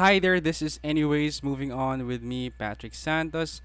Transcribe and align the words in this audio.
Hi 0.00 0.16
there, 0.16 0.40
this 0.40 0.64
is 0.64 0.80
Anyways 0.80 1.44
moving 1.44 1.68
on 1.68 2.08
with 2.08 2.24
me, 2.24 2.48
Patrick 2.48 2.96
Santos. 2.96 3.60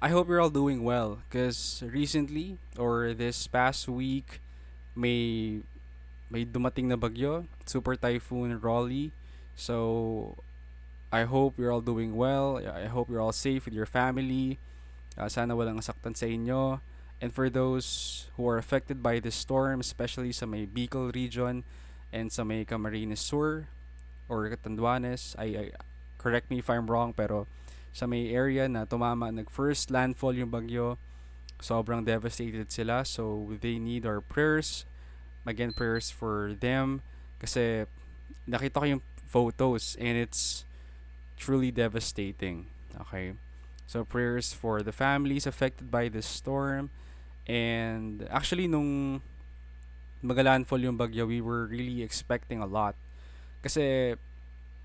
I 0.00 0.08
hope 0.08 0.32
you're 0.32 0.40
all 0.40 0.48
doing 0.48 0.80
well 0.80 1.20
because 1.28 1.84
recently 1.84 2.56
or 2.80 3.12
this 3.12 3.44
past 3.44 3.84
week 3.84 4.40
may 4.96 5.60
may 6.32 6.48
dumating 6.48 6.88
na 6.88 6.96
bagyo, 6.96 7.44
Super 7.68 8.00
Typhoon 8.00 8.56
Rolly. 8.64 9.12
So 9.60 10.40
I 11.12 11.28
hope 11.28 11.60
you're 11.60 11.68
all 11.68 11.84
doing 11.84 12.16
well. 12.16 12.64
I 12.64 12.88
hope 12.88 13.12
you're 13.12 13.20
all 13.20 13.36
safe 13.36 13.68
with 13.68 13.76
your 13.76 13.84
family. 13.84 14.56
Uh, 15.20 15.28
sana 15.28 15.52
walang 15.52 15.76
nasaktan 15.76 16.16
sa 16.16 16.24
inyo. 16.24 16.80
And 17.20 17.28
for 17.28 17.52
those 17.52 18.32
who 18.40 18.48
are 18.48 18.56
affected 18.56 19.04
by 19.04 19.20
this 19.20 19.36
storm, 19.36 19.84
especially 19.84 20.32
sa 20.32 20.48
may 20.48 20.64
Bicol 20.64 21.12
region 21.12 21.60
and 22.08 22.32
sa 22.32 22.40
may 22.40 22.64
Camarines 22.64 23.20
Sur 23.20 23.68
or 24.28 24.48
Catanduanes, 24.48 25.34
I, 25.38 25.44
I 25.44 25.64
correct 26.18 26.50
me 26.50 26.58
if 26.58 26.70
I'm 26.70 26.88
wrong 26.88 27.12
pero 27.12 27.46
sa 27.92 28.06
may 28.10 28.34
area 28.34 28.66
na 28.66 28.84
tumama 28.84 29.30
nag 29.30 29.46
first 29.50 29.90
landfall 29.90 30.34
yung 30.34 30.50
bagyo, 30.50 30.98
sobrang 31.62 32.02
devastated 32.02 32.72
sila. 32.72 33.06
So 33.06 33.54
they 33.60 33.78
need 33.78 34.04
our 34.04 34.20
prayers. 34.20 34.84
Again, 35.46 35.72
prayers 35.72 36.10
for 36.10 36.56
them 36.58 37.04
kasi 37.38 37.86
nakita 38.48 38.80
ko 38.80 38.86
yung 38.98 39.02
photos 39.28 39.94
and 40.00 40.16
it's 40.18 40.64
truly 41.36 41.70
devastating. 41.70 42.66
Okay? 43.08 43.36
So 43.86 44.02
prayers 44.02 44.52
for 44.52 44.82
the 44.82 44.92
families 44.92 45.46
affected 45.46 45.90
by 45.90 46.08
this 46.08 46.26
storm. 46.26 46.90
And 47.46 48.26
actually 48.32 48.66
nung 48.66 49.20
magalandfall 50.24 50.80
yung 50.80 50.96
bagyo, 50.96 51.28
we 51.28 51.44
were 51.44 51.68
really 51.68 52.02
expecting 52.02 52.58
a 52.58 52.66
lot. 52.66 52.96
Kasi 53.64 54.12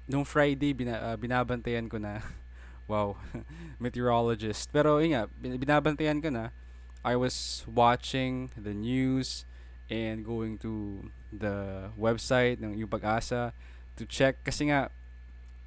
nung 0.07 0.23
Friday 0.23 0.71
bina, 0.71 0.95
uh, 1.11 1.17
binabantayan 1.19 1.91
ko 1.91 1.99
na 1.99 2.23
wow, 2.91 3.19
meteorologist. 3.83 4.71
Pero 4.71 5.03
yun 5.03 5.19
nga, 5.19 5.23
binabantayan 5.43 6.23
ko 6.23 6.31
na. 6.31 6.55
I 7.03 7.19
was 7.19 7.67
watching 7.67 8.55
the 8.55 8.71
news 8.71 9.43
and 9.91 10.23
going 10.23 10.55
to 10.63 11.03
the 11.33 11.89
website 11.99 12.61
ng 12.63 12.77
yung 12.77 12.91
pag-asa 12.91 13.51
to 13.97 14.05
check 14.05 14.39
kasi 14.45 14.69
nga 14.69 14.93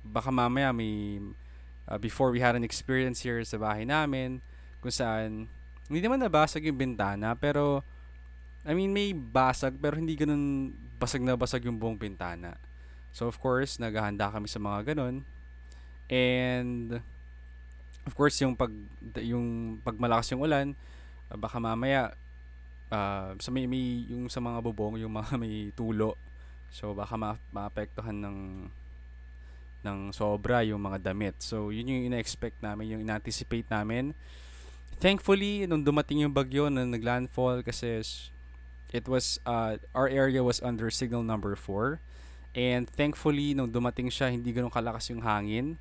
baka 0.03 0.31
mamaya 0.31 0.71
may 0.75 1.19
uh, 1.87 1.99
before 1.99 2.31
we 2.31 2.43
had 2.43 2.55
an 2.55 2.63
experience 2.63 3.23
here 3.23 3.43
sa 3.43 3.59
bahay 3.59 3.87
namin 3.87 4.43
kung 4.83 4.95
saan 4.95 5.47
hindi 5.91 6.01
naman 6.03 6.23
nabasag 6.23 6.67
yung 6.67 6.79
bintana 6.79 7.35
pero 7.35 7.83
I 8.63 8.75
mean 8.79 8.95
may 8.95 9.11
basag 9.15 9.79
pero 9.79 9.99
hindi 9.99 10.15
ganun 10.15 10.75
basag 11.03 11.23
na 11.23 11.35
basag 11.35 11.67
yung 11.67 11.83
buong 11.83 11.99
bintana. 11.99 12.55
So 13.13 13.29
of 13.29 13.37
course, 13.37 13.77
naghahanda 13.77 14.33
kami 14.33 14.49
sa 14.49 14.57
mga 14.59 14.93
ganun. 14.93 15.29
And 16.09 17.01
of 18.09 18.13
course, 18.17 18.41
yung 18.41 18.57
pag 18.57 18.73
yung 19.21 19.79
pag 19.85 20.01
malakas 20.01 20.33
yung 20.33 20.43
ulan, 20.43 20.75
uh, 21.29 21.37
baka 21.37 21.61
mamaya 21.61 22.17
uh, 22.89 23.37
sa 23.37 23.49
may, 23.53 23.69
may 23.69 24.09
yung 24.09 24.33
sa 24.33 24.41
mga 24.41 24.65
bubong, 24.65 25.01
yung 25.01 25.13
mga 25.13 25.37
may 25.43 25.71
tulo. 25.77 26.17
So 26.73 26.97
baka 26.97 27.21
ma- 27.21 27.41
maapektuhan 27.53 28.17
ng 28.17 28.39
ng 29.83 29.99
sobra 30.15 30.65
yung 30.65 30.81
mga 30.81 31.13
damit. 31.13 31.37
So 31.45 31.69
yun 31.69 31.91
yung 31.91 32.03
ina-expect 32.13 32.65
namin, 32.65 32.97
yung 32.97 33.03
ina-anticipate 33.05 33.69
namin. 33.69 34.15
Thankfully, 35.03 35.67
nung 35.67 35.83
dumating 35.83 36.23
yung 36.23 36.31
bagyo 36.31 36.71
na 36.71 36.87
naglandfall 36.87 37.67
kasi 37.67 38.01
it 38.95 39.05
was 39.11 39.43
uh, 39.43 39.77
our 39.93 40.07
area 40.07 40.41
was 40.47 40.63
under 40.63 40.87
signal 40.89 41.27
number 41.27 41.59
4 41.59 41.99
and 42.53 42.85
thankfully 42.89 43.57
nung 43.57 43.73
dumating 43.73 44.13
siya 44.13 44.29
hindi 44.29 44.53
ganoon 44.53 44.73
kalakas 44.73 45.09
yung 45.13 45.25
hangin. 45.25 45.77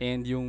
And 0.00 0.24
yung 0.24 0.48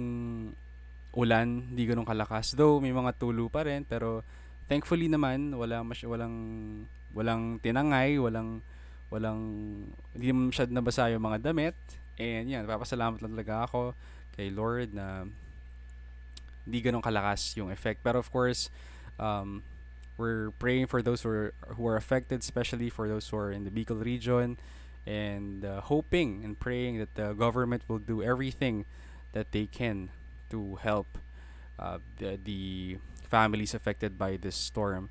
ulan 1.12 1.72
hindi 1.72 1.84
ganoon 1.88 2.08
kalakas. 2.08 2.56
Though 2.56 2.80
may 2.80 2.96
mga 2.96 3.16
tulo 3.20 3.48
pa 3.52 3.68
rin 3.68 3.84
pero 3.88 4.24
thankfully 4.68 5.12
naman 5.12 5.56
wala 5.56 5.84
mas 5.84 6.00
walang 6.04 6.36
walang 7.12 7.60
tinangay 7.60 8.16
walang 8.16 8.64
walang 9.12 9.40
hindi 10.16 10.32
masyad 10.32 10.72
nabasa 10.72 11.12
yung 11.12 11.24
mga 11.24 11.52
damit. 11.52 11.76
And 12.16 12.48
yan 12.48 12.64
papasalamat 12.68 13.20
lang 13.20 13.36
talaga 13.36 13.68
ako 13.68 13.96
kay 14.36 14.52
Lord 14.52 14.96
na 14.96 15.28
hindi 16.66 16.80
ganun 16.80 17.04
kalakas 17.04 17.56
yung 17.58 17.72
effect. 17.72 18.00
Pero 18.04 18.20
of 18.20 18.30
course, 18.30 18.70
um, 19.20 19.64
we're 20.18 20.52
praying 20.62 20.88
for 20.88 21.02
those 21.02 21.24
who 21.24 21.30
are, 21.30 21.54
who 21.76 21.88
are 21.88 21.98
affected, 21.98 22.42
especially 22.42 22.90
for 22.90 23.08
those 23.08 23.30
who 23.30 23.38
are 23.38 23.52
in 23.52 23.66
the 23.66 23.74
Bicol 23.74 24.04
region, 24.04 24.58
and 25.06 25.66
uh, 25.66 25.82
hoping 25.82 26.44
and 26.44 26.60
praying 26.60 27.00
that 27.00 27.16
the 27.16 27.34
government 27.34 27.84
will 27.88 28.00
do 28.00 28.22
everything 28.22 28.86
that 29.34 29.52
they 29.52 29.66
can 29.66 30.10
to 30.50 30.76
help 30.82 31.18
uh, 31.80 31.98
the, 32.18 32.38
the 32.44 32.98
families 33.24 33.74
affected 33.74 34.18
by 34.18 34.38
this 34.38 34.56
storm. 34.56 35.10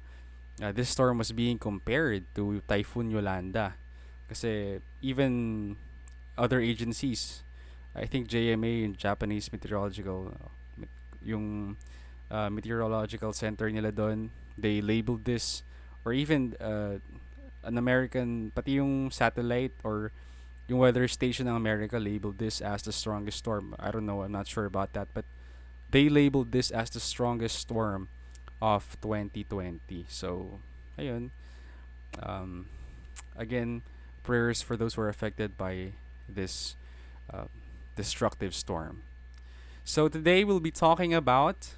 Uh, 0.62 0.72
this 0.72 0.90
storm 0.90 1.18
was 1.18 1.32
being 1.32 1.58
compared 1.58 2.22
to 2.34 2.62
Typhoon 2.68 3.10
Yolanda. 3.10 3.74
Kasi 4.28 4.78
even 5.02 5.76
other 6.36 6.60
agencies, 6.60 7.42
I 7.96 8.06
think 8.06 8.28
JMA 8.28 8.84
and 8.84 8.96
Japanese 8.96 9.50
Meteorological 9.50 10.36
yung 11.24 11.76
uh, 12.30 12.48
meteorological 12.48 13.32
center 13.32 13.68
nila 13.70 13.92
doon, 13.92 14.30
they 14.56 14.80
labeled 14.80 15.24
this 15.24 15.62
or 16.04 16.12
even 16.12 16.56
uh, 16.60 16.96
an 17.62 17.78
American 17.78 18.52
pati 18.54 18.80
yung 18.80 19.10
satellite 19.10 19.72
or 19.84 20.12
yung 20.68 20.78
weather 20.78 21.08
station 21.08 21.48
ng 21.48 21.56
America 21.56 21.98
labeled 21.98 22.38
this 22.38 22.60
as 22.60 22.82
the 22.82 22.92
strongest 22.92 23.38
storm. 23.38 23.74
I 23.78 23.90
don't 23.90 24.06
know, 24.06 24.22
I'm 24.22 24.32
not 24.32 24.46
sure 24.46 24.64
about 24.64 24.92
that, 24.94 25.08
but 25.12 25.24
they 25.90 26.08
labeled 26.08 26.52
this 26.52 26.70
as 26.70 26.90
the 26.90 27.00
strongest 27.00 27.58
storm 27.58 28.08
of 28.62 28.96
2020. 29.02 30.06
So, 30.08 30.60
ayun. 30.98 31.30
Um, 32.22 32.66
again, 33.36 33.82
prayers 34.22 34.62
for 34.62 34.76
those 34.76 34.94
who 34.94 35.02
are 35.02 35.08
affected 35.08 35.56
by 35.58 35.92
this 36.28 36.76
uh, 37.32 37.44
destructive 37.96 38.54
storm. 38.54 39.02
So 39.84 40.08
today 40.08 40.44
we'll 40.44 40.60
be 40.60 40.70
talking 40.70 41.14
about 41.14 41.74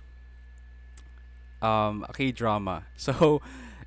um, 1.62 2.04
a 2.08 2.12
K 2.12 2.32
drama. 2.32 2.84
So 2.96 3.40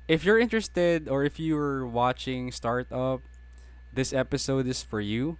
if 0.08 0.24
you're 0.24 0.38
interested 0.38 1.08
or 1.08 1.24
if 1.24 1.38
you're 1.38 1.86
watching 1.86 2.50
Startup, 2.50 3.20
this 3.92 4.12
episode 4.12 4.66
is 4.66 4.82
for 4.82 5.00
you. 5.00 5.38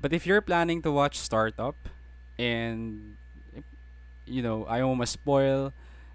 But 0.00 0.12
if 0.12 0.26
you're 0.26 0.40
planning 0.40 0.82
to 0.82 0.90
watch 0.90 1.18
Startup 1.18 1.76
and 2.38 3.16
you 4.30 4.42
know, 4.42 4.64
I 4.66 4.80
almost 4.80 5.12
spoil, 5.12 5.72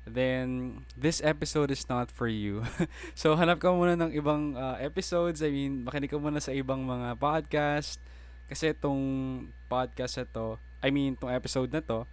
then 0.08 0.86
this 0.96 1.20
episode 1.24 1.70
is 1.70 1.90
not 1.90 2.10
for 2.10 2.28
you. 2.28 2.64
so 3.16 3.36
hanap 3.36 3.60
ka 3.60 3.74
muna 3.76 4.00
ng 4.00 4.16
ibang 4.16 4.56
uh, 4.56 4.80
episodes. 4.80 5.44
I 5.44 5.52
mean, 5.52 5.84
makinig 5.84 6.10
ka 6.10 6.18
muna 6.18 6.40
sa 6.40 6.56
ibang 6.56 6.88
mga 6.88 7.20
podcast. 7.20 8.00
Kasi 8.48 8.72
itong 8.72 9.50
podcast 9.68 10.22
na 10.22 10.26
to, 10.32 10.46
I 10.80 10.94
mean, 10.94 11.18
itong 11.20 11.34
episode 11.34 11.74
na 11.74 11.82
to 11.84 12.08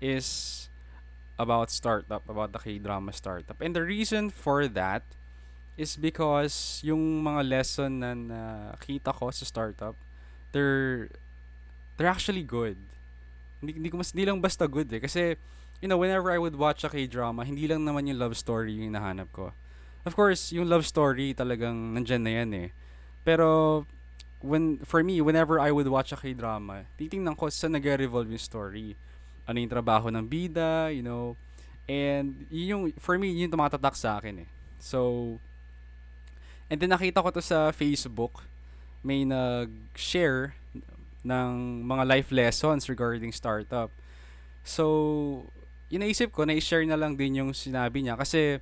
is 0.00 0.65
about 1.36 1.70
startup, 1.70 2.24
about 2.28 2.52
the 2.52 2.60
K-drama 2.60 3.12
startup. 3.12 3.60
And 3.60 3.76
the 3.76 3.84
reason 3.84 4.32
for 4.32 4.66
that 4.68 5.04
is 5.76 5.96
because 5.96 6.80
yung 6.80 7.20
mga 7.20 7.44
lesson 7.44 8.00
na 8.00 8.10
nakita 8.16 9.12
ko 9.12 9.28
sa 9.28 9.44
startup, 9.44 9.96
they're 10.56 11.12
they're 11.96 12.08
actually 12.08 12.44
good. 12.44 12.80
Hindi, 13.60 13.76
hindi 13.76 13.88
ko 13.92 14.00
mas 14.00 14.12
hindi 14.12 14.24
lang 14.24 14.40
basta 14.40 14.64
good 14.64 14.88
eh 14.92 15.00
kasi 15.00 15.36
you 15.80 15.88
know, 15.88 16.00
whenever 16.00 16.32
I 16.32 16.38
would 16.40 16.56
watch 16.56 16.84
a 16.84 16.88
K-drama, 16.88 17.44
hindi 17.44 17.68
lang 17.68 17.84
naman 17.84 18.08
yung 18.08 18.16
love 18.16 18.36
story 18.36 18.72
yung 18.72 18.96
nahanap 18.96 19.28
ko. 19.32 19.52
Of 20.08 20.16
course, 20.16 20.52
yung 20.52 20.68
love 20.70 20.86
story 20.88 21.36
talagang 21.36 21.92
nandyan 21.92 22.22
na 22.24 22.32
yan 22.32 22.50
eh. 22.56 22.68
Pero 23.26 23.84
when 24.40 24.78
for 24.86 25.02
me, 25.02 25.20
whenever 25.20 25.60
I 25.60 25.72
would 25.72 25.88
watch 25.88 26.12
a 26.12 26.18
K-drama, 26.18 26.88
titingnan 26.96 27.36
ko 27.36 27.50
sa 27.52 27.68
nag-revolve 27.68 28.30
yung 28.30 28.40
story. 28.40 28.96
Ano 29.46 29.62
yung 29.62 29.70
trabaho 29.70 30.10
ng 30.10 30.26
bida, 30.26 30.90
you 30.90 31.06
know. 31.06 31.38
And 31.86 32.46
yun 32.50 32.66
yung, 32.66 32.82
for 32.98 33.14
me, 33.14 33.30
yun 33.30 33.46
yung 33.46 33.54
tumatatak 33.54 33.94
sa 33.94 34.18
akin 34.18 34.42
eh. 34.42 34.48
So, 34.82 35.38
and 36.66 36.82
then 36.82 36.90
nakita 36.90 37.22
ko 37.22 37.30
to 37.30 37.42
sa 37.42 37.70
Facebook. 37.70 38.42
May 39.06 39.22
nag-share 39.22 40.58
ng 41.22 41.82
mga 41.86 42.02
life 42.06 42.30
lessons 42.34 42.90
regarding 42.90 43.30
startup. 43.30 43.90
So, 44.66 45.46
inaisip 45.90 46.34
ko, 46.34 46.42
na-share 46.42 46.86
na 46.86 46.98
lang 46.98 47.14
din 47.14 47.38
yung 47.38 47.50
sinabi 47.54 48.02
niya 48.02 48.18
kasi 48.18 48.58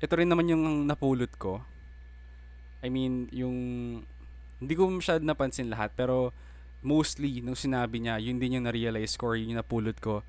ito 0.00 0.12
rin 0.16 0.28
naman 0.28 0.48
yung 0.48 0.88
napulot 0.88 1.30
ko. 1.36 1.60
I 2.82 2.88
mean, 2.88 3.28
yung 3.30 3.56
hindi 4.58 4.74
ko 4.74 4.88
masyad 4.88 5.22
napansin 5.22 5.70
lahat, 5.70 5.92
pero 5.94 6.34
mostly, 6.82 7.40
nung 7.40 7.58
sinabi 7.58 8.02
niya, 8.02 8.18
yun 8.18 8.38
din 8.42 8.58
yung 8.60 8.66
na-realize 8.66 9.14
ko 9.16 9.32
or 9.32 9.36
yung 9.38 9.56
napulot 9.56 9.96
ko 10.02 10.26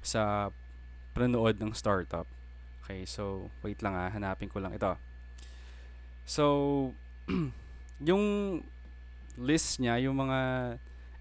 sa 0.00 0.54
panonood 1.12 1.58
ng 1.58 1.74
startup. 1.74 2.26
Okay, 2.86 3.04
so, 3.04 3.52
wait 3.60 3.82
lang 3.84 3.92
ah, 3.92 4.08
hanapin 4.08 4.48
ko 4.48 4.62
lang 4.62 4.72
ito. 4.72 4.96
So, 6.24 6.44
yung 8.08 8.24
list 9.38 9.78
niya, 9.82 9.98
yung 10.02 10.16
mga 10.18 10.38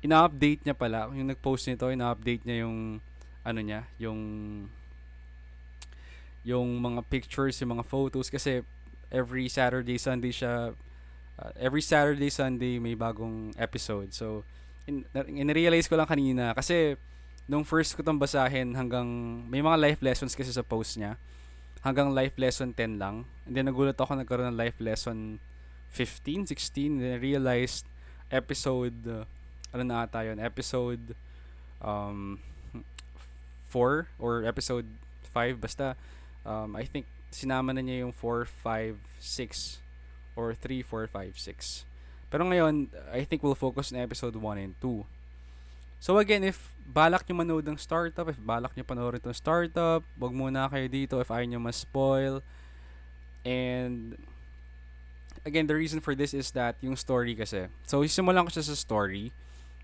ina-update 0.02 0.62
niya 0.66 0.76
pala, 0.78 1.10
yung 1.12 1.30
nag-post 1.30 1.68
nito, 1.68 1.90
ina-update 1.90 2.46
niya 2.46 2.66
yung 2.66 3.02
ano 3.48 3.60
niya, 3.64 3.88
yung 3.98 4.20
yung 6.48 6.80
mga 6.80 7.04
pictures, 7.08 7.60
yung 7.60 7.80
mga 7.80 7.88
photos 7.88 8.32
kasi 8.32 8.64
every 9.12 9.48
Saturday, 9.48 10.00
Sunday 10.00 10.32
siya 10.32 10.76
uh, 11.40 11.52
every 11.56 11.84
Saturday, 11.84 12.32
Sunday 12.32 12.80
may 12.80 12.96
bagong 12.96 13.56
episode. 13.56 14.12
So 14.12 14.44
in, 14.88 15.04
in-realize 15.14 15.86
ko 15.86 16.00
lang 16.00 16.08
kanina 16.08 16.56
kasi 16.56 16.96
nung 17.48 17.64
first 17.64 17.96
ko 17.96 18.04
tong 18.04 18.20
basahin 18.20 18.76
hanggang 18.76 19.08
may 19.48 19.64
mga 19.64 19.78
life 19.80 20.02
lessons 20.04 20.36
kasi 20.36 20.52
sa 20.52 20.64
post 20.64 21.00
niya 21.00 21.16
hanggang 21.86 22.12
life 22.12 22.36
lesson 22.36 22.76
10 22.76 23.00
lang. 23.00 23.24
And 23.48 23.54
then 23.56 23.72
nagulat 23.72 23.96
ako 23.96 24.20
nagkaroon 24.20 24.52
ng 24.52 24.60
life 24.60 24.76
lesson 24.84 25.40
15, 25.96 26.52
16. 26.52 27.00
And 27.00 27.00
then 27.00 27.14
I 27.16 27.22
realized 27.22 27.88
episode 28.28 28.98
uh, 29.08 29.24
ano 29.72 29.84
na 29.88 30.04
ata 30.04 30.28
yun, 30.28 30.40
episode 30.40 31.16
um, 31.80 32.40
4 33.72 34.08
or 34.20 34.44
episode 34.44 34.88
5 35.32 35.60
basta 35.60 35.96
um, 36.44 36.76
I 36.76 36.84
think 36.84 37.08
sinama 37.32 37.76
na 37.76 37.84
niya 37.84 38.04
yung 38.08 38.16
4, 38.16 38.48
5, 38.48 38.96
6 39.20 39.80
or 40.36 40.56
3, 40.56 40.84
4, 40.84 41.08
5, 41.08 41.40
6. 41.40 41.87
Pero 42.28 42.44
ngayon, 42.44 42.92
I 43.16 43.24
think 43.24 43.40
we'll 43.44 43.56
focus 43.56 43.96
on 43.96 44.04
episode 44.04 44.36
1 44.36 44.44
and 44.60 44.76
2. 44.84 45.04
So 45.98 46.20
again, 46.22 46.44
if 46.44 46.76
balak 46.86 47.26
nyo 47.26 47.42
manood 47.42 47.66
ng 47.66 47.80
startup, 47.80 48.30
if 48.30 48.38
balak 48.38 48.76
nyo 48.78 48.86
panoorin 48.86 49.18
itong 49.18 49.36
startup, 49.36 50.06
wag 50.20 50.34
muna 50.36 50.70
kayo 50.70 50.86
dito 50.86 51.16
if 51.18 51.34
ayaw 51.34 51.48
nyo 51.50 51.60
ma-spoil. 51.64 52.46
And 53.42 54.20
again, 55.48 55.66
the 55.66 55.74
reason 55.74 56.04
for 56.04 56.14
this 56.14 56.36
is 56.36 56.52
that 56.54 56.78
yung 56.84 57.00
story 57.00 57.34
kasi. 57.34 57.72
So, 57.88 58.04
simulan 58.06 58.46
ko 58.46 58.52
siya 58.52 58.68
sa 58.68 58.76
story 58.78 59.32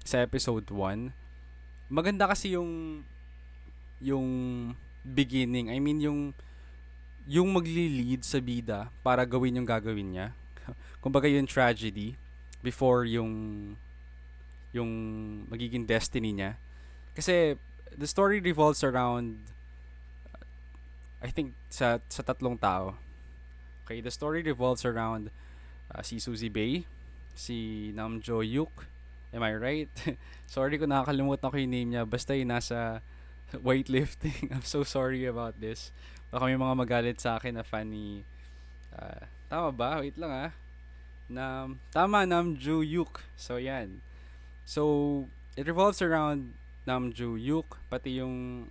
sa 0.04 0.20
episode 0.22 0.68
1. 0.68 1.16
Maganda 1.90 2.28
kasi 2.30 2.60
yung 2.60 3.02
yung 4.04 4.28
beginning. 5.02 5.72
I 5.72 5.80
mean, 5.80 6.04
yung 6.04 6.36
yung 7.24 7.56
magli-lead 7.56 8.28
sa 8.28 8.44
bida 8.44 8.92
para 9.00 9.24
gawin 9.24 9.64
yung 9.64 9.68
gagawin 9.68 10.12
niya. 10.12 10.28
Kumbaga 11.04 11.32
yung 11.32 11.48
tragedy 11.48 12.20
before 12.64 13.04
yung 13.04 13.76
yung 14.74 14.90
magiging 15.52 15.86
destiny 15.86 16.34
niya. 16.34 16.58
Kasi 17.14 17.60
the 17.94 18.10
story 18.10 18.42
revolves 18.42 18.82
around 18.82 19.38
I 21.22 21.30
think 21.30 21.54
sa 21.70 22.02
sa 22.10 22.26
tatlong 22.26 22.58
tao. 22.58 22.98
Okay, 23.86 24.00
the 24.00 24.12
story 24.12 24.42
revolves 24.42 24.88
around 24.88 25.30
uh, 25.92 26.02
si 26.02 26.18
Suzy 26.18 26.50
Bay, 26.50 26.88
si 27.36 27.92
Namjo 27.94 28.42
Yuk. 28.42 28.88
Am 29.36 29.44
I 29.44 29.54
right? 29.54 29.92
sorry 30.54 30.80
kung 30.80 30.90
nakakalimutan 30.90 31.52
ko 31.52 31.58
yung 31.60 31.74
name 31.74 31.90
niya. 31.94 32.04
Basta 32.08 32.34
yung 32.34 32.52
nasa 32.52 33.04
weightlifting. 33.62 34.50
I'm 34.54 34.66
so 34.66 34.82
sorry 34.82 35.26
about 35.28 35.60
this. 35.60 35.94
Baka 36.34 36.50
may 36.50 36.58
mga 36.58 36.76
magalit 36.76 37.18
sa 37.22 37.38
akin 37.38 37.60
na 37.60 37.66
fan 37.66 37.94
ni... 37.94 38.26
Uh, 38.94 39.26
tama 39.50 39.70
ba? 39.70 40.02
Wait 40.02 40.18
lang 40.18 40.32
ah. 40.32 40.52
Na, 41.30 41.72
tama, 41.92 42.28
Namju 42.28 42.84
Yuk. 42.84 43.24
So, 43.36 43.58
yan. 43.58 44.04
So, 44.64 45.28
it 45.56 45.68
revolves 45.68 46.02
around 46.02 46.54
Namju 46.88 47.40
Yuk. 47.40 47.80
Pati 47.88 48.20
yung 48.20 48.68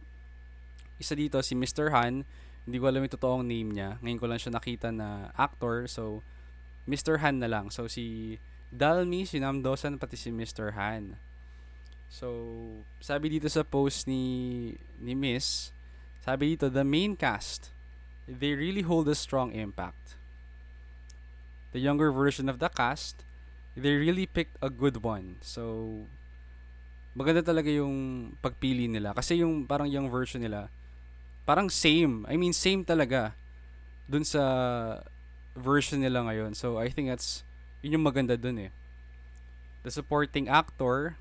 isa 1.01 1.17
dito, 1.17 1.41
si 1.41 1.57
Mr. 1.57 1.93
Han. 1.93 2.25
Hindi 2.63 2.77
ko 2.79 2.87
alam 2.87 3.03
yung 3.03 3.15
totoong 3.17 3.45
name 3.45 3.71
niya. 3.75 3.99
Ngayon 4.01 4.21
ko 4.23 4.27
lang 4.31 4.39
siya 4.39 4.55
nakita 4.55 4.89
na 4.95 5.35
actor. 5.35 5.91
So, 5.91 6.23
Mr. 6.87 7.19
Han 7.23 7.43
na 7.43 7.51
lang. 7.51 7.71
So, 7.71 7.91
si 7.91 8.39
Dalmi, 8.73 9.27
si 9.27 9.43
Namdosan, 9.43 9.99
pati 9.99 10.17
si 10.17 10.31
Mr. 10.31 10.73
Han. 10.79 11.19
So, 12.13 12.29
sabi 13.01 13.33
dito 13.33 13.49
sa 13.49 13.65
post 13.65 14.05
ni 14.05 14.77
ni 15.01 15.17
Miss, 15.17 15.73
sabi 16.21 16.55
dito, 16.55 16.69
the 16.69 16.85
main 16.85 17.17
cast, 17.17 17.73
they 18.29 18.53
really 18.53 18.85
hold 18.85 19.09
a 19.09 19.17
strong 19.17 19.51
impact. 19.57 20.21
The 21.73 21.81
younger 21.81 22.13
version 22.13 22.49
of 22.53 22.61
the 22.61 22.69
cast, 22.69 23.25
they 23.77 23.97
really 23.97 24.29
picked 24.29 24.57
a 24.61 24.69
good 24.69 25.01
one. 25.01 25.41
So, 25.41 26.05
maganda 27.17 27.41
talaga 27.41 27.73
yung 27.73 28.33
pagpili 28.45 28.89
nila. 28.89 29.17
Kasi 29.17 29.41
yung 29.41 29.65
parang 29.65 29.89
young 29.89 30.13
version 30.13 30.45
nila, 30.45 30.69
parang 31.49 31.73
same. 31.73 32.29
I 32.29 32.37
mean, 32.37 32.53
same 32.53 32.85
talaga 32.85 33.33
dun 34.05 34.25
sa 34.25 34.45
version 35.57 36.05
nila 36.05 36.25
ngayon. 36.29 36.53
So, 36.53 36.77
I 36.77 36.93
think 36.93 37.09
that's, 37.09 37.45
yun 37.81 37.97
yung 38.01 38.07
maganda 38.07 38.37
dun 38.37 38.69
eh. 38.69 38.73
The 39.83 39.91
supporting 39.91 40.47
actor, 40.47 41.17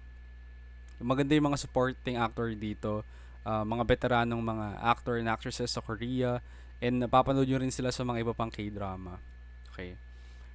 maganda 0.99 1.33
yung 1.33 1.49
mga 1.49 1.63
supporting 1.63 2.19
actor 2.19 2.51
dito 2.53 3.07
uh, 3.45 3.63
mga 3.65 3.83
veteranong 3.85 4.41
mga 4.41 4.67
actor 4.81 5.17
and 5.17 5.29
actresses 5.29 5.73
sa 5.73 5.81
Korea 5.81 6.41
and 6.81 7.01
napapanood 7.01 7.45
nyo 7.45 7.61
rin 7.61 7.73
sila 7.73 7.93
sa 7.93 8.05
mga 8.05 8.25
iba 8.25 8.33
pang 8.33 8.49
K-drama. 8.49 9.21
Okay. 9.73 9.97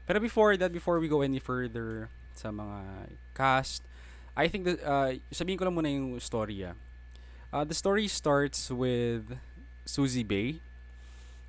Pero 0.07 0.23
before 0.23 0.57
that, 0.57 0.73
before 0.73 1.03
we 1.03 1.11
go 1.11 1.21
any 1.21 1.43
further 1.43 2.09
sa 2.33 2.55
mga 2.55 3.11
cast, 3.35 3.83
I 4.39 4.47
think 4.47 4.65
that, 4.65 4.79
uh, 4.87 5.19
sabihin 5.35 5.59
ko 5.59 5.67
lang 5.67 5.75
muna 5.75 5.91
yung 5.91 6.21
story 6.23 6.63
ah. 6.63 6.79
Uh, 7.53 7.65
the 7.65 7.75
story 7.75 8.07
starts 8.07 8.71
with 8.71 9.39
Suzy 9.87 10.23
Bay. 10.23 10.63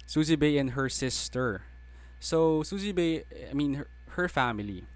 Suzy 0.07 0.36
Bay 0.36 0.57
and 0.57 0.71
her 0.71 0.89
sister. 0.89 1.62
So, 2.19 2.63
Suzy 2.63 2.92
Bay, 2.92 3.27
I 3.50 3.54
mean, 3.54 3.83
her, 3.83 3.88
her 4.15 4.30
family. 4.30 4.88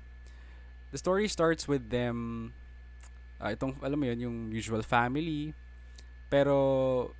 The 0.91 0.97
story 0.97 1.27
starts 1.27 1.67
with 1.67 1.89
them, 1.89 2.53
uh, 3.39 3.53
itong, 3.53 3.77
alam 3.83 3.99
mo 3.99 4.05
yun, 4.07 4.19
yung 4.19 4.37
usual 4.51 4.81
family, 4.81 5.53
pero, 6.31 7.11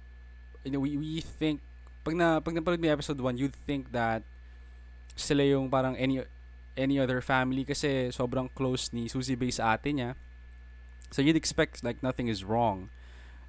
you 0.63 0.71
know, 0.71 0.79
we, 0.79 0.95
we 0.97 1.21
think, 1.21 1.59
pag 2.01 2.15
na 2.15 2.39
pag 2.39 2.55
napanood 2.55 2.81
mo 2.81 2.87
episode 2.89 3.19
1, 3.19 3.37
you'd 3.37 3.53
think 3.67 3.91
that 3.91 4.23
sila 5.15 5.43
yung 5.43 5.69
parang 5.69 5.95
any 5.97 6.23
any 6.75 6.97
other 6.99 7.19
family 7.19 7.67
kasi 7.67 8.09
sobrang 8.15 8.47
close 8.55 8.89
ni 8.95 9.11
Susie 9.11 9.35
Bay 9.35 9.51
sa 9.51 9.75
ate 9.75 9.91
niya. 9.91 10.15
So 11.11 11.19
you'd 11.19 11.39
expect 11.39 11.83
like 11.83 11.99
nothing 11.99 12.31
is 12.31 12.47
wrong, 12.47 12.87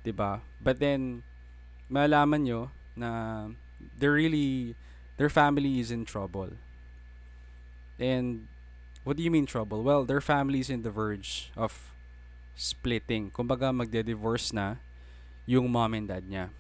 'di 0.03 0.13
ba? 0.15 0.43
But 0.59 0.83
then 0.83 1.23
malaman 1.87 2.49
nyo 2.49 2.61
na 2.99 3.51
they're 3.79 4.19
really 4.19 4.75
their 5.17 5.31
family 5.31 5.79
is 5.79 5.91
in 5.95 6.03
trouble. 6.03 6.59
And 8.03 8.51
what 9.05 9.17
do 9.17 9.23
you 9.23 9.31
mean 9.31 9.47
trouble? 9.47 9.83
Well, 9.83 10.03
their 10.03 10.21
family 10.21 10.59
is 10.59 10.71
in 10.71 10.83
the 10.83 10.91
verge 10.91 11.55
of 11.55 11.95
splitting. 12.59 13.31
Kumbaga 13.31 13.71
magde-divorce 13.71 14.51
na 14.51 14.83
yung 15.47 15.71
mom 15.71 15.95
and 15.95 16.09
dad 16.11 16.27
niya. 16.27 16.51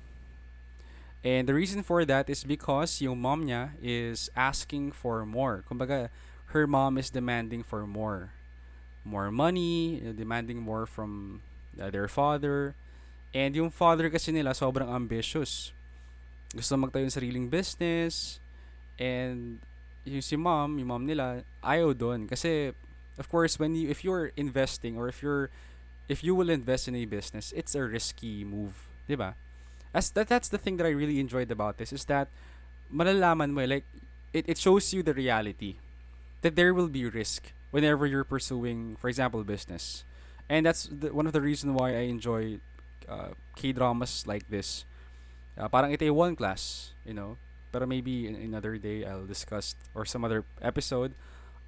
And 1.24 1.46
the 1.46 1.54
reason 1.54 1.82
for 1.82 2.04
that 2.04 2.28
is 2.28 2.42
because 2.42 3.00
yung 3.00 3.22
mom 3.22 3.46
niya 3.46 3.78
is 3.80 4.30
asking 4.34 4.92
for 4.92 5.24
more. 5.24 5.62
Kumbaga, 5.70 6.10
her 6.50 6.66
mom 6.66 6.98
is 6.98 7.10
demanding 7.10 7.62
for 7.62 7.86
more. 7.86 8.34
More 9.04 9.30
money, 9.30 10.02
demanding 10.02 10.58
more 10.58 10.86
from 10.86 11.42
uh, 11.80 11.90
their 11.90 12.08
father. 12.08 12.74
And 13.34 13.54
yung 13.54 13.70
father 13.70 14.10
kasi 14.10 14.32
nila 14.32 14.50
sobrang 14.50 14.90
ambitious. 14.90 15.70
Gusto 16.50 16.76
magtayo 16.76 17.06
ng 17.06 17.14
sariling 17.14 17.46
business. 17.48 18.42
And 18.98 19.62
yung 20.04 20.22
si 20.22 20.34
mom, 20.34 20.78
yung 20.78 20.90
mom 20.90 21.06
nila, 21.06 21.46
ayaw 21.62 21.94
doon. 21.94 22.26
Kasi, 22.26 22.74
of 23.16 23.30
course, 23.30 23.62
when 23.62 23.74
you, 23.78 23.88
if 23.88 24.02
you're 24.02 24.34
investing 24.36 24.98
or 24.98 25.08
if 25.08 25.22
you're 25.22 25.50
if 26.08 26.24
you 26.24 26.34
will 26.34 26.50
invest 26.50 26.88
in 26.88 26.94
a 26.94 27.04
business, 27.06 27.52
it's 27.56 27.74
a 27.74 27.82
risky 27.82 28.44
move, 28.44 28.90
ba? 29.08 29.34
As 29.94 30.10
that 30.16 30.28
that's 30.28 30.48
the 30.48 30.58
thing 30.58 30.76
that 30.78 30.86
I 30.86 30.90
really 30.90 31.20
enjoyed 31.20 31.50
about 31.50 31.76
this 31.76 31.92
is 31.92 32.04
that 32.06 32.28
malalaman 32.92 33.52
mo 33.52 33.64
like 33.64 33.84
it 34.32 34.48
it 34.48 34.58
shows 34.58 34.92
you 34.92 35.02
the 35.02 35.12
reality 35.12 35.76
that 36.40 36.56
there 36.56 36.72
will 36.72 36.88
be 36.88 37.04
risk 37.06 37.52
whenever 37.70 38.04
you're 38.04 38.24
pursuing, 38.24 38.96
for 39.00 39.08
example, 39.08 39.44
business. 39.44 40.04
And 40.48 40.66
that's 40.66 40.90
the, 40.90 41.14
one 41.14 41.26
of 41.26 41.32
the 41.32 41.40
reasons 41.40 41.78
why 41.78 41.96
I 41.96 42.10
enjoy 42.10 42.58
uh, 43.08 43.32
K-dramas 43.56 44.26
like 44.26 44.48
this. 44.50 44.84
Uh, 45.56 45.68
parang 45.68 45.92
ito 45.92 46.12
one 46.12 46.36
class, 46.36 46.92
you 47.06 47.14
know. 47.14 47.36
Pero 47.72 47.86
maybe 47.86 48.28
in 48.28 48.36
another 48.36 48.76
day 48.76 49.04
I'll 49.04 49.24
discuss 49.24 49.74
or 49.96 50.04
some 50.04 50.24
other 50.24 50.44
episode 50.60 51.16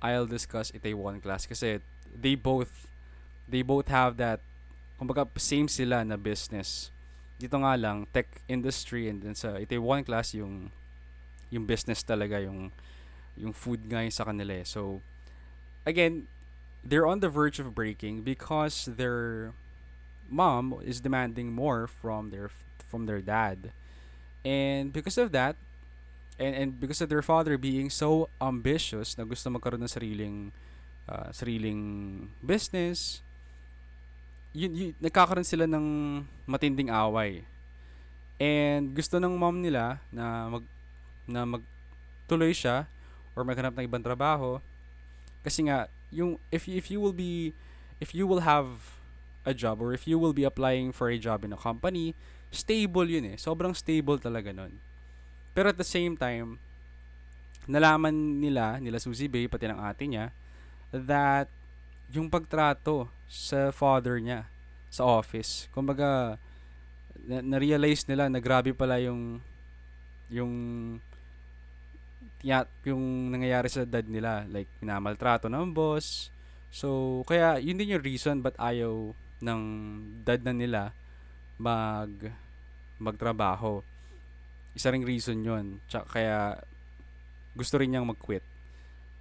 I'll 0.05 0.29
discuss 0.29 0.69
itay 0.77 0.93
one 0.93 1.25
class 1.25 1.49
kasi 1.49 1.81
they 2.13 2.37
both 2.37 2.93
they 3.49 3.65
both 3.65 3.89
have 3.89 4.21
that 4.21 4.45
kumbaga 5.01 5.25
same 5.41 5.65
sila 5.65 6.05
na 6.05 6.21
business. 6.21 6.93
Dito 7.39 7.59
nga 7.61 7.75
lang 7.75 8.07
tech 8.15 8.29
industry 8.47 9.11
and 9.11 9.23
then 9.23 9.35
sa 9.35 9.59
ito 9.59 9.75
one 9.83 10.07
class 10.07 10.33
yung 10.33 10.71
yung 11.51 11.67
business 11.67 12.03
talaga 12.03 12.43
yung 12.43 12.71
yung 13.35 13.53
food 13.53 13.87
nga 13.91 14.03
yung 14.03 14.15
sa 14.15 14.27
kanila 14.27 14.63
eh. 14.63 14.67
So 14.67 15.03
again, 15.87 16.31
they're 16.85 17.07
on 17.07 17.21
the 17.21 17.29
verge 17.29 17.59
of 17.59 17.75
breaking 17.75 18.23
because 18.23 18.87
their 18.87 19.53
mom 20.31 20.79
is 20.85 21.01
demanding 21.01 21.53
more 21.53 21.87
from 21.87 22.31
their 22.31 22.51
from 22.79 23.07
their 23.07 23.21
dad. 23.21 23.73
And 24.45 24.93
because 24.93 25.19
of 25.19 25.33
that, 25.33 25.57
and 26.39 26.55
and 26.55 26.69
because 26.79 27.01
of 27.01 27.09
their 27.09 27.23
father 27.23 27.57
being 27.57 27.89
so 27.89 28.29
ambitious 28.39 29.17
na 29.17 29.25
gusto 29.25 29.49
magkaroon 29.51 29.83
ng 29.83 29.91
sariling 29.91 30.37
uh, 31.09 31.33
sariling 31.33 32.29
business, 32.45 33.24
yun, 34.55 34.73
yun, 34.73 34.91
nagkakaroon 35.03 35.45
sila 35.45 35.67
ng 35.67 35.85
matinding 36.47 36.89
away. 36.89 37.43
And 38.39 38.95
gusto 38.95 39.19
ng 39.19 39.35
mom 39.35 39.61
nila 39.61 39.99
na 40.15 40.49
mag 40.49 40.65
na 41.27 41.43
magtuloy 41.43 42.55
siya 42.55 42.87
or 43.35 43.43
maghanap 43.43 43.75
ng 43.75 43.87
ibang 43.91 44.03
trabaho. 44.03 44.63
Kasi 45.43 45.67
nga 45.67 45.91
yung 46.15 46.39
if 46.55 46.71
if 46.71 46.89
you 46.89 47.03
will 47.03 47.15
be 47.15 47.51
if 47.99 48.15
you 48.15 48.25
will 48.31 48.47
have 48.47 48.95
a 49.43 49.53
job 49.53 49.83
or 49.83 49.91
if 49.93 50.07
you 50.07 50.17
will 50.17 50.33
be 50.33 50.47
applying 50.47 50.95
for 50.95 51.11
a 51.11 51.19
job 51.19 51.43
in 51.45 51.53
a 51.53 51.59
company 51.59 52.15
stable 52.55 53.05
yun 53.11 53.35
eh. 53.35 53.37
Sobrang 53.37 53.75
stable 53.75 54.23
talaga 54.23 54.55
nun. 54.55 54.79
Pero 55.51 55.75
at 55.75 55.79
the 55.79 55.87
same 55.87 56.15
time 56.15 56.63
nalaman 57.67 58.39
nila 58.39 58.79
nila 58.79 59.03
Susie 59.03 59.31
Bay 59.31 59.51
pati 59.51 59.67
ng 59.67 59.81
ate 59.81 60.05
niya 60.07 60.31
that 60.93 61.49
yung 62.13 62.29
pagtrato 62.29 63.11
sa 63.29 63.75
father 63.75 64.21
niya 64.21 64.47
sa 64.95 65.03
office. 65.03 65.67
Kumbaga 65.75 66.39
na, 67.27 67.41
na-realize 67.43 68.07
nila 68.07 68.31
na 68.31 68.39
grabe 68.39 68.71
pala 68.71 69.01
yung 69.03 69.41
yung 70.29 70.53
ya, 72.45 72.69
yung 72.85 73.33
nangyayari 73.33 73.67
sa 73.73 73.83
dad 73.89 74.07
nila. 74.07 74.45
Like 74.47 74.71
minamaltrato 74.79 75.51
ng 75.51 75.75
boss. 75.75 76.31
So 76.75 77.23
kaya 77.27 77.59
yun 77.59 77.81
din 77.81 77.97
yung 77.97 78.05
reason 78.05 78.39
but 78.45 78.55
ayaw 78.61 79.15
ng 79.43 79.63
dad 80.23 80.43
na 80.45 80.55
nila 80.55 80.83
mag 81.59 82.11
magtrabaho. 82.99 83.83
Isa 84.75 84.91
ring 84.91 85.07
reason 85.07 85.43
yun. 85.43 85.79
Tsaka 85.87 86.19
kaya 86.19 86.39
gusto 87.55 87.79
rin 87.79 87.95
niyang 87.95 88.11
mag-quit. 88.11 88.43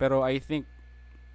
Pero 0.02 0.26
I 0.26 0.42
think 0.42 0.66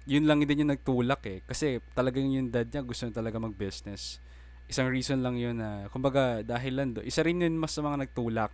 yun 0.07 0.23
lang 0.27 0.43
din 0.43 0.63
yung 0.63 0.73
nagtulak 0.75 1.21
eh 1.27 1.39
kasi 1.43 1.83
talagang 1.91 2.27
yung 2.29 2.51
dad 2.53 2.69
niya 2.71 2.85
gusto 2.85 3.07
niya 3.07 3.19
talaga 3.19 3.41
mag-business 3.41 4.21
isang 4.69 4.87
reason 4.93 5.25
lang 5.25 5.35
yun 5.35 5.57
na, 5.57 5.89
kumbaga, 5.89 6.45
dahil 6.45 6.77
lang 6.77 6.93
do, 6.93 7.01
isa 7.01 7.25
rin 7.25 7.41
yun 7.41 7.57
mas 7.57 7.73
sa 7.73 7.81
mga 7.81 8.05
nagtulak 8.05 8.53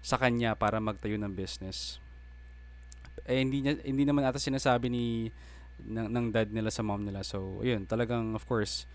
sa 0.00 0.16
kanya 0.16 0.56
para 0.56 0.80
magtayo 0.80 1.20
ng 1.20 1.36
business. 1.36 2.00
Eh, 3.28 3.44
hindi, 3.44 3.60
niya, 3.60 3.76
hindi 3.84 4.08
naman 4.08 4.24
ata 4.24 4.40
sinasabi 4.40 4.88
ni 4.88 5.28
ng, 5.84 6.08
ng 6.08 6.26
dad 6.32 6.48
nila 6.48 6.72
sa 6.72 6.80
mom 6.80 7.04
nila. 7.04 7.20
So, 7.20 7.60
ayun, 7.60 7.84
talagang, 7.84 8.32
of 8.32 8.48
course, 8.48 8.88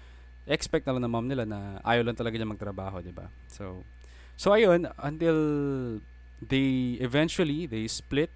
expect 0.49 0.89
na 0.89 0.97
lang 0.97 1.05
ng 1.05 1.13
mom 1.13 1.27
nila 1.29 1.45
na 1.45 1.77
ayaw 1.85 2.01
lang 2.01 2.17
talaga 2.17 2.33
niya 2.33 2.49
magtrabaho, 2.49 3.05
di 3.05 3.13
ba? 3.13 3.29
So, 3.53 3.85
so 4.33 4.49
ayun, 4.49 4.89
until 4.97 5.37
they 6.41 6.97
eventually, 6.97 7.69
they 7.69 7.85
split. 7.85 8.33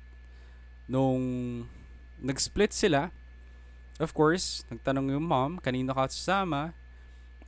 Nung 0.86 1.66
nag-split 2.22 2.78
sila, 2.78 3.10
of 4.02 4.12
course, 4.14 4.66
nagtanong 4.70 5.14
yung 5.14 5.26
mom, 5.26 5.62
kanino 5.62 5.94
ka 5.94 6.10
sasama? 6.10 6.74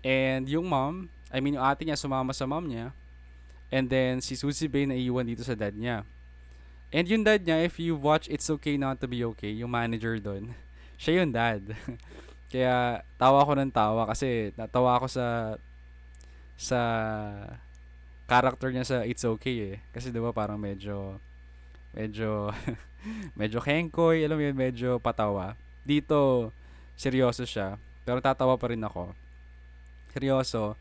And 0.06 0.46
yung 0.46 0.70
mom, 0.70 1.10
I 1.34 1.42
mean 1.42 1.58
yung 1.58 1.66
ate 1.66 1.82
niya 1.86 1.98
sumama 1.98 2.30
sa 2.34 2.46
mom 2.46 2.70
niya. 2.70 2.94
And 3.74 3.90
then 3.90 4.22
si 4.22 4.38
Susie 4.38 4.70
Bay 4.70 4.86
naiiwan 4.86 5.26
dito 5.26 5.42
sa 5.42 5.58
dad 5.58 5.74
niya. 5.74 6.06
And 6.94 7.10
yung 7.10 7.26
dad 7.26 7.42
niya, 7.44 7.66
if 7.66 7.82
you 7.82 7.98
watch 7.98 8.30
It's 8.30 8.46
Okay 8.48 8.78
Not 8.78 9.02
To 9.02 9.10
Be 9.10 9.26
Okay, 9.34 9.52
yung 9.52 9.74
manager 9.74 10.22
doon, 10.22 10.54
siya 11.02 11.26
yung 11.26 11.34
dad. 11.34 11.66
Kaya 12.54 13.02
tawa 13.18 13.42
ko 13.44 13.52
ng 13.58 13.74
tawa 13.74 14.06
kasi 14.06 14.54
natawa 14.56 15.02
ako 15.02 15.10
sa 15.10 15.28
sa 16.56 16.80
character 18.30 18.72
niya 18.72 18.86
sa 18.86 18.98
It's 19.04 19.26
Okay 19.26 19.76
eh. 19.76 19.76
Kasi 19.92 20.14
'di 20.14 20.22
ba 20.22 20.32
parang 20.32 20.62
medyo 20.62 21.18
medyo 21.92 22.54
medyo 23.40 23.60
henkoy, 23.60 24.22
alam 24.24 24.38
mo 24.38 24.44
yun, 24.46 24.56
medyo 24.56 25.02
patawa. 25.02 25.58
Dito 25.86 26.50
seryoso 26.98 27.46
siya, 27.46 27.78
pero 28.02 28.18
tatawa 28.20 28.58
pa 28.58 28.74
rin 28.74 28.82
ako 28.82 29.14
seryoso. 30.16 30.74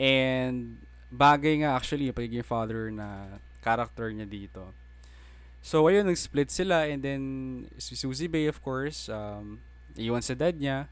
And 0.00 0.80
bagay 1.12 1.62
nga 1.62 1.76
actually 1.76 2.08
yung 2.08 2.18
pagiging 2.18 2.46
father 2.46 2.88
na 2.88 3.38
character 3.60 4.08
niya 4.08 4.24
dito. 4.24 4.72
So 5.60 5.84
ayun, 5.86 6.08
nag-split 6.08 6.48
sila 6.48 6.88
and 6.88 7.04
then 7.04 7.22
si 7.76 7.98
Susie 7.98 8.30
Bay 8.30 8.48
of 8.48 8.58
course, 8.64 9.12
um, 9.12 9.60
iwan 9.98 10.24
sa 10.24 10.32
dad 10.32 10.56
niya. 10.56 10.88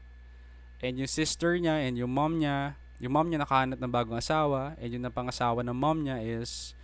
And 0.77 1.01
yung 1.01 1.09
sister 1.09 1.57
niya 1.57 1.81
and 1.81 1.97
yung 1.97 2.13
mom 2.13 2.37
niya, 2.37 2.77
yung 3.01 3.17
mom 3.17 3.27
niya 3.27 3.41
nakahanap 3.41 3.81
ng 3.81 3.89
bagong 3.93 4.21
asawa 4.21 4.77
and 4.77 4.93
yung 4.93 5.05
napangasawa 5.05 5.65
ng 5.65 5.73
mom 5.73 6.05
niya 6.05 6.21
is 6.21 6.77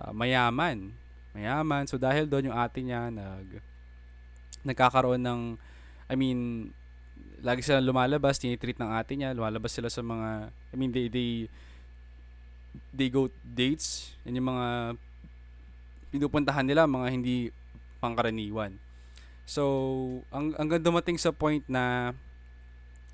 uh, 0.00 0.14
mayaman. 0.16 0.96
Mayaman. 1.36 1.84
So 1.84 2.00
dahil 2.00 2.24
doon 2.24 2.48
yung 2.48 2.56
ate 2.56 2.80
niya 2.80 3.12
nag 3.12 3.60
nagkakaroon 4.64 5.20
ng 5.20 5.40
I 6.08 6.14
mean 6.14 6.72
lagi 7.44 7.60
sila 7.60 7.84
lumalabas, 7.84 8.40
tinitreat 8.40 8.80
ng 8.80 8.90
ate 8.96 9.20
niya, 9.20 9.36
lumalabas 9.36 9.76
sila 9.76 9.92
sa 9.92 10.00
mga, 10.00 10.48
I 10.48 10.76
mean, 10.80 10.90
they, 10.96 11.12
they, 11.12 11.44
they 12.88 13.12
go 13.12 13.28
dates, 13.44 14.16
yan 14.24 14.40
yung 14.40 14.48
mga 14.56 14.96
pinupuntahan 16.08 16.64
nila, 16.64 16.88
mga 16.88 17.08
hindi 17.12 17.52
pangkaraniwan. 18.00 18.80
So, 19.44 19.60
ang 20.32 20.56
hanggang 20.56 20.80
dumating 20.80 21.20
sa 21.20 21.36
point 21.36 21.60
na 21.68 22.16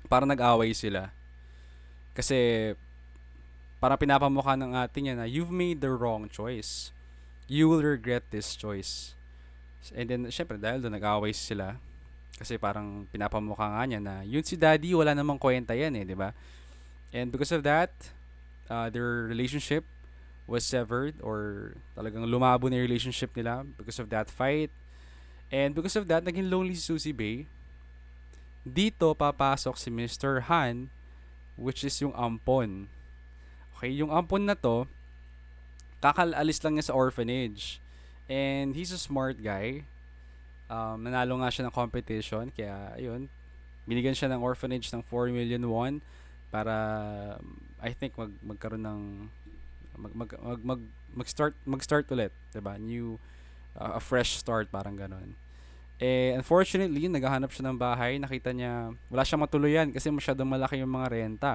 para 0.07 0.23
nag-away 0.23 0.71
sila. 0.71 1.11
Kasi 2.15 2.71
para 3.83 3.99
pinapamukha 3.99 4.55
ng 4.55 4.71
ate 4.79 5.03
niya 5.03 5.19
na 5.19 5.27
you've 5.27 5.51
made 5.51 5.83
the 5.83 5.91
wrong 5.91 6.31
choice. 6.31 6.95
You 7.51 7.67
will 7.67 7.83
regret 7.83 8.31
this 8.31 8.55
choice. 8.55 9.19
And 9.91 10.07
then, 10.07 10.21
syempre, 10.31 10.55
dahil 10.55 10.79
doon 10.79 10.95
nag-away 10.95 11.35
sila, 11.35 11.83
kasi 12.41 12.57
parang 12.57 13.05
pinapamukha 13.13 13.69
nga 13.69 13.85
niya 13.85 14.01
na 14.01 14.25
yun 14.25 14.41
si 14.41 14.57
daddy 14.57 14.97
wala 14.97 15.13
namang 15.13 15.37
kwenta 15.37 15.77
yan 15.77 15.93
eh, 15.93 16.03
di 16.03 16.17
ba? 16.17 16.33
And 17.13 17.29
because 17.29 17.53
of 17.53 17.61
that, 17.61 17.93
uh, 18.65 18.89
their 18.89 19.29
relationship 19.29 19.85
was 20.49 20.65
severed 20.65 21.21
or 21.21 21.73
talagang 21.93 22.25
lumabo 22.25 22.65
na 22.65 22.81
relationship 22.81 23.29
nila 23.37 23.61
because 23.77 24.01
of 24.01 24.09
that 24.09 24.27
fight. 24.27 24.73
And 25.51 25.75
because 25.75 25.99
of 25.99 26.07
that, 26.07 26.23
naging 26.23 26.47
lonely 26.47 26.79
si 26.79 26.87
Susie 26.87 27.13
Bay. 27.13 27.45
Dito 28.63 29.11
papasok 29.11 29.75
si 29.75 29.91
Mr. 29.91 30.47
Han 30.49 30.89
which 31.59 31.83
is 31.85 31.93
yung 32.01 32.15
ampon. 32.17 32.89
Okay, 33.77 33.91
yung 33.93 34.09
ampon 34.09 34.47
na 34.49 34.57
to, 34.57 34.87
kakalalis 36.01 36.63
lang 36.63 36.79
niya 36.79 36.89
sa 36.89 36.97
orphanage. 36.97 37.77
And 38.31 38.73
he's 38.73 38.95
a 38.95 39.01
smart 39.01 39.43
guy 39.43 39.85
um, 40.71 40.95
nanalo 41.03 41.35
nga 41.43 41.51
siya 41.51 41.67
ng 41.67 41.75
competition 41.75 42.47
kaya 42.55 42.95
ayun 42.95 43.27
binigyan 43.83 44.15
siya 44.15 44.31
ng 44.31 44.39
orphanage 44.39 44.87
ng 44.95 45.03
4 45.03 45.35
million 45.35 45.59
won 45.67 45.99
para 46.47 46.73
I 47.83 47.91
think 47.91 48.15
mag 48.15 48.31
magkaroon 48.39 48.83
ng 48.83 49.01
mag 49.99 50.13
mag 50.15 50.29
mag, 50.39 50.61
mag, 50.63 50.81
mag 51.11 51.27
start 51.27 51.53
mag 51.67 51.83
start 51.83 52.07
ulit 52.07 52.31
'di 52.55 52.63
ba 52.63 52.79
new 52.79 53.19
uh, 53.75 53.99
a 53.99 54.01
fresh 54.01 54.39
start 54.39 54.71
parang 54.71 54.95
ganon 54.95 55.35
eh 56.01 56.33
unfortunately 56.33 57.05
naghahanap 57.11 57.51
siya 57.51 57.69
ng 57.69 57.77
bahay 57.77 58.17
nakita 58.17 58.55
niya 58.55 58.95
wala 59.11 59.21
siyang 59.27 59.43
matuluyan 59.43 59.87
kasi 59.91 60.09
masyadong 60.09 60.49
malaki 60.49 60.81
yung 60.81 60.89
mga 60.89 61.07
renta. 61.13 61.53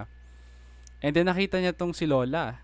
And 1.04 1.12
then 1.12 1.28
nakita 1.28 1.61
niya 1.61 1.76
tong 1.76 1.92
si 1.92 2.08
Lola 2.08 2.56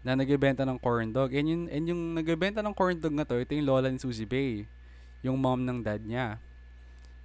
na 0.00 0.16
nagbebenta 0.16 0.64
ng 0.64 0.80
corn 0.80 1.12
dog. 1.12 1.32
And 1.36 1.44
yung, 1.44 1.62
and 1.68 1.84
yung 1.84 2.16
nagbebenta 2.16 2.64
ng 2.64 2.72
corn 2.72 2.96
dog 3.02 3.12
na 3.12 3.26
to 3.28 3.36
ito 3.36 3.52
yung 3.52 3.68
Lola 3.68 3.90
ni 3.90 4.00
Susie 4.00 4.24
Bay 4.24 4.64
yung 5.24 5.40
mom 5.40 5.64
ng 5.64 5.80
dad 5.80 6.04
niya. 6.04 6.38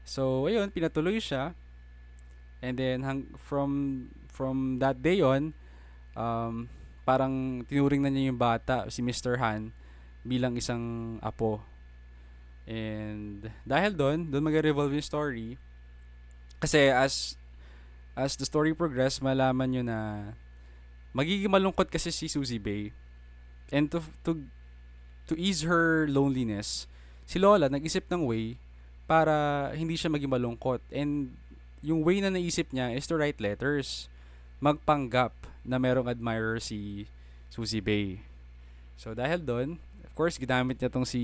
So, 0.07 0.47
ayun, 0.47 0.71
pinatuloy 0.71 1.19
siya. 1.19 1.51
And 2.63 2.79
then 2.79 3.03
hang, 3.03 3.35
from 3.35 4.07
from 4.31 4.79
that 4.79 5.03
day 5.03 5.19
on, 5.19 5.51
um, 6.15 6.71
parang 7.03 7.67
tinuring 7.67 8.01
na 8.01 8.09
niya 8.09 8.31
yung 8.31 8.39
bata, 8.39 8.87
si 8.87 9.03
Mr. 9.03 9.37
Han, 9.37 9.75
bilang 10.23 10.55
isang 10.55 11.17
apo. 11.19 11.59
And 12.69 13.51
dahil 13.67 13.97
doon, 13.97 14.31
doon 14.31 14.47
mag-revolve 14.47 14.95
yung 14.95 15.03
story. 15.03 15.47
Kasi 16.63 16.91
as 16.91 17.35
as 18.13 18.35
the 18.35 18.45
story 18.45 18.75
progress, 18.75 19.23
malaman 19.23 19.67
nyo 19.71 19.83
na 19.83 19.99
magiging 21.15 21.49
malungkot 21.49 21.87
kasi 21.89 22.11
si 22.11 22.27
Susie 22.27 22.61
Bay. 22.61 22.91
And 23.71 23.89
to 23.89 24.03
to 24.27 24.43
to 25.31 25.33
ease 25.39 25.65
her 25.65 26.05
loneliness, 26.09 26.85
si 27.29 27.37
Lola 27.37 27.69
nag-isip 27.69 28.09
ng 28.09 28.25
way 28.25 28.57
para 29.05 29.69
hindi 29.77 29.93
siya 29.93 30.09
maging 30.09 30.33
malungkot. 30.33 30.81
And 30.89 31.37
yung 31.85 32.01
way 32.01 32.25
na 32.25 32.33
naisip 32.33 32.73
niya 32.73 32.89
is 32.97 33.05
to 33.05 33.21
write 33.21 33.37
letters. 33.37 34.09
Magpanggap 34.57 35.37
na 35.61 35.77
merong 35.77 36.09
admirer 36.09 36.57
si 36.57 37.05
Susie 37.53 37.85
Bay. 37.85 38.25
So 38.97 39.13
dahil 39.13 39.45
doon, 39.45 39.77
of 40.01 40.11
course, 40.17 40.41
ginamit 40.41 40.81
niya 40.81 40.89
tong 40.89 41.05
si 41.05 41.21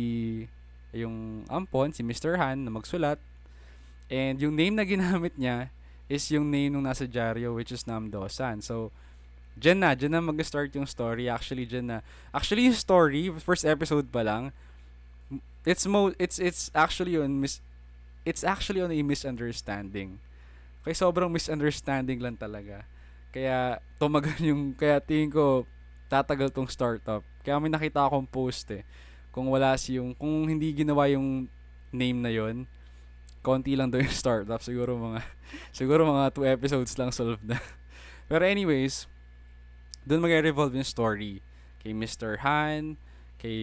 yung 0.94 1.44
ampon, 1.50 1.90
si 1.90 2.06
Mr. 2.06 2.38
Han 2.38 2.70
na 2.70 2.72
magsulat. 2.72 3.18
And 4.06 4.38
yung 4.38 4.54
name 4.54 4.78
na 4.78 4.86
ginamit 4.86 5.34
niya 5.42 5.74
is 6.06 6.30
yung 6.30 6.54
name 6.54 6.78
nung 6.78 6.86
nasa 6.86 7.10
dyaryo 7.10 7.58
which 7.58 7.74
is 7.74 7.90
Nam 7.90 8.14
Dosan. 8.14 8.62
So, 8.62 8.94
dyan 9.58 9.82
na, 9.82 9.98
dyan 9.98 10.14
na 10.14 10.22
mag-start 10.22 10.70
yung 10.78 10.86
story. 10.86 11.26
Actually, 11.34 11.66
dyan 11.66 11.90
na. 11.90 11.98
Actually, 12.30 12.70
yung 12.70 12.78
story, 12.78 13.34
first 13.42 13.66
episode 13.66 14.14
pa 14.14 14.22
lang, 14.22 14.54
it's 15.65 15.86
mo 15.89 16.13
it's 16.22 16.38
it's 16.38 16.69
actually 16.77 17.17
on 17.17 17.41
mis 17.41 17.60
it's 18.25 18.41
actually 18.41 18.81
on 18.81 18.89
a 18.89 19.00
misunderstanding. 19.05 20.17
Kaya 20.81 20.98
sobrang 20.98 21.29
misunderstanding 21.29 22.22
lang 22.22 22.38
talaga. 22.38 22.86
Kaya 23.29 23.81
tumagal 24.01 24.38
yung, 24.50 24.74
kaya 24.74 24.98
tingin 25.00 25.29
ko 25.29 25.69
tatagal 26.10 26.53
tong 26.53 26.69
startup. 26.69 27.22
Kaya 27.45 27.62
may 27.62 27.69
nakita 27.69 28.01
akong 28.01 28.25
post 28.25 28.69
eh. 28.74 28.84
Kung 29.29 29.50
wala 29.53 29.77
si 29.77 30.01
yung, 30.01 30.17
kung 30.17 30.50
hindi 30.50 30.74
ginawa 30.74 31.05
yung 31.10 31.45
name 31.93 32.19
na 32.19 32.34
yon 32.34 32.65
konti 33.45 33.77
lang 33.77 33.93
daw 33.93 34.01
yung 34.01 34.13
startup. 34.25 34.62
Siguro 34.65 34.98
mga, 34.98 35.22
siguro 35.77 36.01
mga 36.05 36.34
two 36.34 36.50
episodes 36.50 36.98
lang 36.98 37.13
solved 37.13 37.45
na. 37.45 37.62
Pero 38.25 38.41
anyways, 38.41 39.05
doon 40.01 40.25
mag-revolve 40.25 40.74
yung 40.74 40.86
story. 40.86 41.45
Kay 41.86 41.93
Mr. 41.93 42.41
Han, 42.41 42.98
kay 43.38 43.57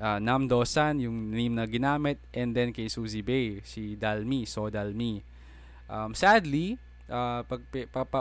uh, 0.00 0.18
Nam 0.18 0.48
Dosan, 0.48 1.04
yung 1.04 1.30
name 1.30 1.54
na 1.54 1.68
ginamit, 1.68 2.18
and 2.32 2.56
then 2.56 2.72
kay 2.72 2.88
Suzy 2.88 3.20
Bay, 3.20 3.60
si 3.62 3.94
Dalmi, 3.94 4.48
So 4.48 4.72
Dalmi. 4.72 5.20
Um, 5.86 6.16
sadly, 6.16 6.80
uh, 7.06 7.44
pag, 7.44 7.60
pa, 7.92 8.02
pa, 8.08 8.20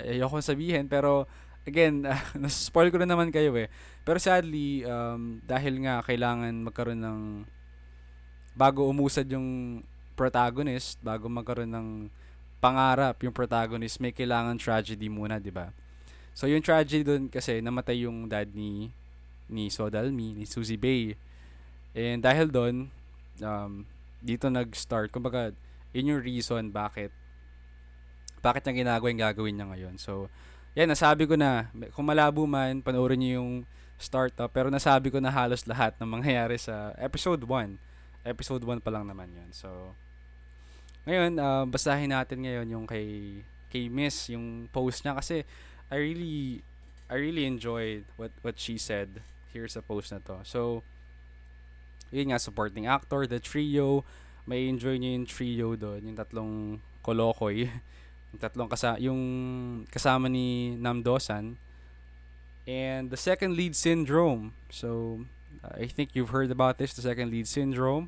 ayoko 0.00 0.40
sabihin, 0.40 0.88
pero 0.88 1.28
again, 1.68 2.02
uh, 2.08 2.48
spoil 2.48 2.88
ko 2.88 2.96
na 2.98 3.06
naman 3.06 3.28
kayo 3.28 3.52
eh. 3.60 3.68
Pero 4.02 4.16
sadly, 4.16 4.82
um, 4.88 5.38
dahil 5.44 5.84
nga 5.84 6.00
kailangan 6.00 6.54
magkaroon 6.64 7.02
ng 7.04 7.20
bago 8.56 8.88
umusad 8.88 9.28
yung 9.30 9.80
protagonist, 10.18 10.98
bago 11.00 11.30
magkaroon 11.30 11.70
ng 11.70 11.88
pangarap 12.60 13.16
yung 13.24 13.32
protagonist, 13.32 14.02
may 14.04 14.12
kailangan 14.12 14.60
tragedy 14.60 15.08
muna, 15.08 15.40
'di 15.40 15.48
ba? 15.48 15.72
So 16.36 16.44
yung 16.44 16.60
tragedy 16.60 17.02
doon 17.02 17.32
kasi 17.32 17.64
namatay 17.64 18.04
yung 18.04 18.28
dad 18.28 18.52
ni 18.52 18.92
ni 19.50 19.68
Sodalmi, 19.68 20.38
ni 20.38 20.46
Suzy 20.46 20.78
Bay. 20.78 21.18
And 21.92 22.22
dahil 22.22 22.48
doon, 22.48 22.88
um, 23.42 23.84
dito 24.22 24.46
nag-start, 24.46 25.10
kumbaga, 25.10 25.50
yun 25.90 26.16
yung 26.16 26.22
reason 26.22 26.70
bakit 26.70 27.10
bakit 28.40 28.64
niya 28.64 28.86
ginagawa 28.86 29.12
yung 29.12 29.20
gagawin 29.20 29.54
niya 29.56 29.66
ngayon. 29.68 29.94
So, 30.00 30.32
yan, 30.72 30.88
nasabi 30.88 31.28
ko 31.28 31.36
na, 31.36 31.68
kung 31.92 32.08
malabo 32.08 32.48
man, 32.48 32.80
panoorin 32.80 33.20
niyo 33.20 33.32
yung 33.44 33.52
startup, 34.00 34.48
pero 34.48 34.72
nasabi 34.72 35.12
ko 35.12 35.20
na 35.20 35.28
halos 35.28 35.68
lahat 35.68 35.92
ng 36.00 36.08
mangyayari 36.08 36.56
sa 36.56 36.96
episode 36.96 37.44
1. 37.44 37.76
Episode 38.24 38.64
1 38.64 38.80
pa 38.80 38.88
lang 38.88 39.04
naman 39.04 39.28
yun. 39.28 39.52
So, 39.52 39.68
ngayon, 41.04 41.36
uh, 41.36 41.64
basahin 41.68 42.16
natin 42.16 42.48
ngayon 42.48 42.66
yung 42.72 42.86
kay, 42.88 43.40
kay 43.68 43.92
Miss, 43.92 44.32
yung 44.32 44.72
post 44.72 45.04
niya 45.04 45.20
kasi 45.20 45.44
I 45.92 45.96
really, 46.00 46.64
I 47.12 47.20
really 47.20 47.44
enjoyed 47.44 48.08
what, 48.16 48.32
what 48.40 48.56
she 48.56 48.80
said 48.80 49.20
here 49.52 49.68
sa 49.68 49.82
post 49.82 50.14
na 50.14 50.22
to. 50.22 50.40
So, 50.46 50.82
yun 52.10 52.34
nga, 52.34 52.38
supporting 52.38 52.86
actor, 52.86 53.26
the 53.26 53.38
trio, 53.38 54.02
may 54.46 54.66
enjoy 54.66 54.98
niyo 54.98 55.10
yung 55.14 55.28
trio 55.28 55.68
doon, 55.78 56.00
yung 56.10 56.18
tatlong 56.18 56.52
kolokoy. 57.02 57.66
yung 58.30 58.40
tatlong 58.40 58.70
kasa 58.70 58.94
yung 59.02 59.22
kasama 59.90 60.30
ni 60.30 60.78
Namdosan 60.78 61.58
and 62.66 63.10
the 63.10 63.18
second 63.18 63.58
lead 63.58 63.74
syndrome 63.74 64.54
so 64.70 65.20
I 65.66 65.90
think 65.90 66.14
you've 66.14 66.30
heard 66.30 66.50
about 66.50 66.78
this 66.78 66.94
the 66.94 67.02
second 67.02 67.34
lead 67.34 67.50
syndrome 67.50 68.06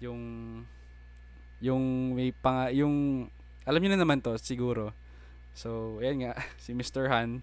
yung 0.00 0.20
yung 1.64 2.12
may 2.12 2.36
pang 2.36 2.68
yung 2.68 2.94
alam 3.64 3.80
niyo 3.80 3.96
na 3.96 4.04
naman 4.04 4.20
to 4.20 4.36
siguro 4.36 4.92
so 5.56 5.96
ayan 6.04 6.28
nga 6.28 6.32
si 6.64 6.76
Mr. 6.76 7.08
Han 7.08 7.40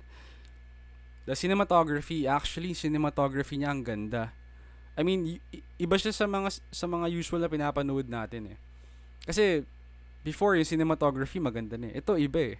the 1.25 1.37
cinematography 1.37 2.25
actually 2.25 2.73
cinematography 2.73 3.59
niya 3.59 3.71
ang 3.73 3.81
ganda 3.85 4.33
I 4.97 5.05
mean 5.05 5.39
iba 5.77 5.95
siya 5.95 6.11
sa 6.11 6.25
mga 6.25 6.49
sa 6.71 6.85
mga 6.89 7.07
usual 7.09 7.45
na 7.45 7.49
pinapanood 7.51 8.09
natin 8.09 8.55
eh 8.55 8.57
kasi 9.23 9.63
before 10.21 10.57
yung 10.57 10.69
cinematography 10.69 11.41
maganda 11.41 11.77
na 11.77 11.89
eh. 11.93 12.01
Ito 12.01 12.17
iba 12.17 12.53
eh. 12.53 12.55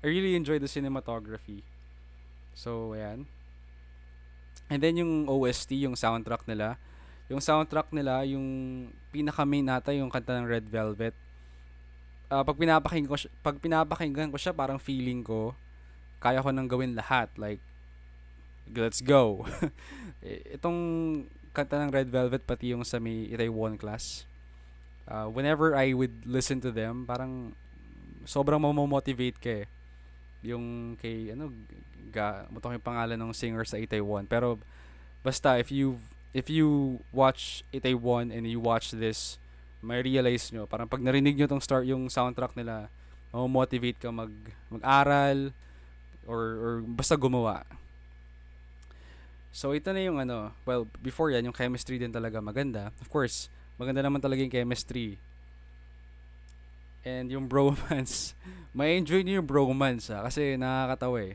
I 0.00 0.06
really 0.08 0.34
enjoy 0.38 0.58
the 0.62 0.70
cinematography. 0.70 1.62
So, 2.56 2.96
ayan. 2.96 3.28
And 4.70 4.80
then 4.80 5.02
yung 5.02 5.26
OST, 5.26 5.76
yung 5.76 5.98
soundtrack 5.98 6.46
nila. 6.46 6.78
Yung 7.30 7.42
soundtrack 7.42 7.90
nila, 7.94 8.22
yung 8.26 8.88
pinaka 9.10 9.42
main 9.42 9.66
nata 9.66 9.94
yung 9.94 10.10
kanta 10.10 10.38
ng 10.38 10.46
Red 10.46 10.66
Velvet. 10.70 11.14
Uh, 12.30 12.46
pag 12.46 12.56
pinapakinggan 12.58 13.10
ko 13.10 13.18
siya, 13.18 13.30
pag 13.42 13.58
pinapakinggan 13.58 14.30
ko 14.30 14.38
siya, 14.38 14.54
parang 14.54 14.78
feeling 14.78 15.26
ko 15.26 15.54
kaya 16.22 16.38
ko 16.38 16.54
nang 16.54 16.70
gawin 16.70 16.94
lahat. 16.94 17.34
Like 17.34 17.58
let's 18.76 19.02
go. 19.02 19.46
Itong 20.56 20.78
kanta 21.50 21.82
ng 21.82 21.90
Red 21.90 22.08
Velvet 22.12 22.46
pati 22.46 22.70
yung 22.70 22.86
sa 22.86 23.02
may 23.02 23.26
Itaewon 23.30 23.74
class 23.74 24.30
uh, 25.10 25.26
whenever 25.26 25.74
I 25.74 25.92
would 25.92 26.24
listen 26.24 26.62
to 26.62 26.70
them, 26.70 27.04
parang 27.04 27.52
sobrang 28.24 28.62
mamomotivate 28.62 29.42
ka 29.42 29.52
eh. 29.64 29.66
Yung 30.46 30.96
kay, 30.96 31.34
ano, 31.34 31.52
ga, 32.08 32.46
mutong 32.48 32.78
yung 32.78 32.86
pangalan 32.86 33.18
ng 33.18 33.34
singer 33.34 33.66
sa 33.66 33.76
Itaewon. 33.76 34.30
Pero, 34.30 34.56
basta, 35.26 35.58
if 35.58 35.68
you 35.74 35.98
if 36.30 36.46
you 36.46 37.02
watch 37.10 37.66
Itaewon 37.74 38.30
and 38.30 38.46
you 38.46 38.62
watch 38.62 38.94
this, 38.94 39.36
may 39.82 40.00
realize 40.00 40.54
nyo, 40.54 40.64
parang 40.64 40.86
pag 40.86 41.02
narinig 41.02 41.34
nyo 41.34 41.50
tong 41.50 41.60
start, 41.60 41.84
yung 41.84 42.06
soundtrack 42.06 42.54
nila, 42.54 42.88
mamomotivate 43.34 43.98
ka 43.98 44.14
mag, 44.14 44.32
mag-aral, 44.70 45.52
or, 46.24 46.40
or 46.62 46.72
basta 46.86 47.18
gumawa. 47.18 47.66
So, 49.50 49.74
ito 49.74 49.90
na 49.90 50.00
yung 50.02 50.22
ano, 50.22 50.54
well, 50.62 50.86
before 51.02 51.34
yan, 51.34 51.42
yung 51.42 51.56
chemistry 51.56 51.98
din 51.98 52.14
talaga 52.14 52.38
maganda. 52.38 52.94
Of 53.02 53.10
course, 53.10 53.50
maganda 53.74 53.98
naman 53.98 54.22
talaga 54.22 54.38
yung 54.42 54.52
chemistry. 54.54 55.18
And 57.02 57.32
yung 57.32 57.50
bromance, 57.50 58.38
may 58.76 58.94
enjoy 58.94 59.26
niyo 59.26 59.42
yung 59.42 59.50
bromance 59.50 60.12
ha, 60.14 60.22
kasi 60.22 60.54
nakakatawa 60.54 61.34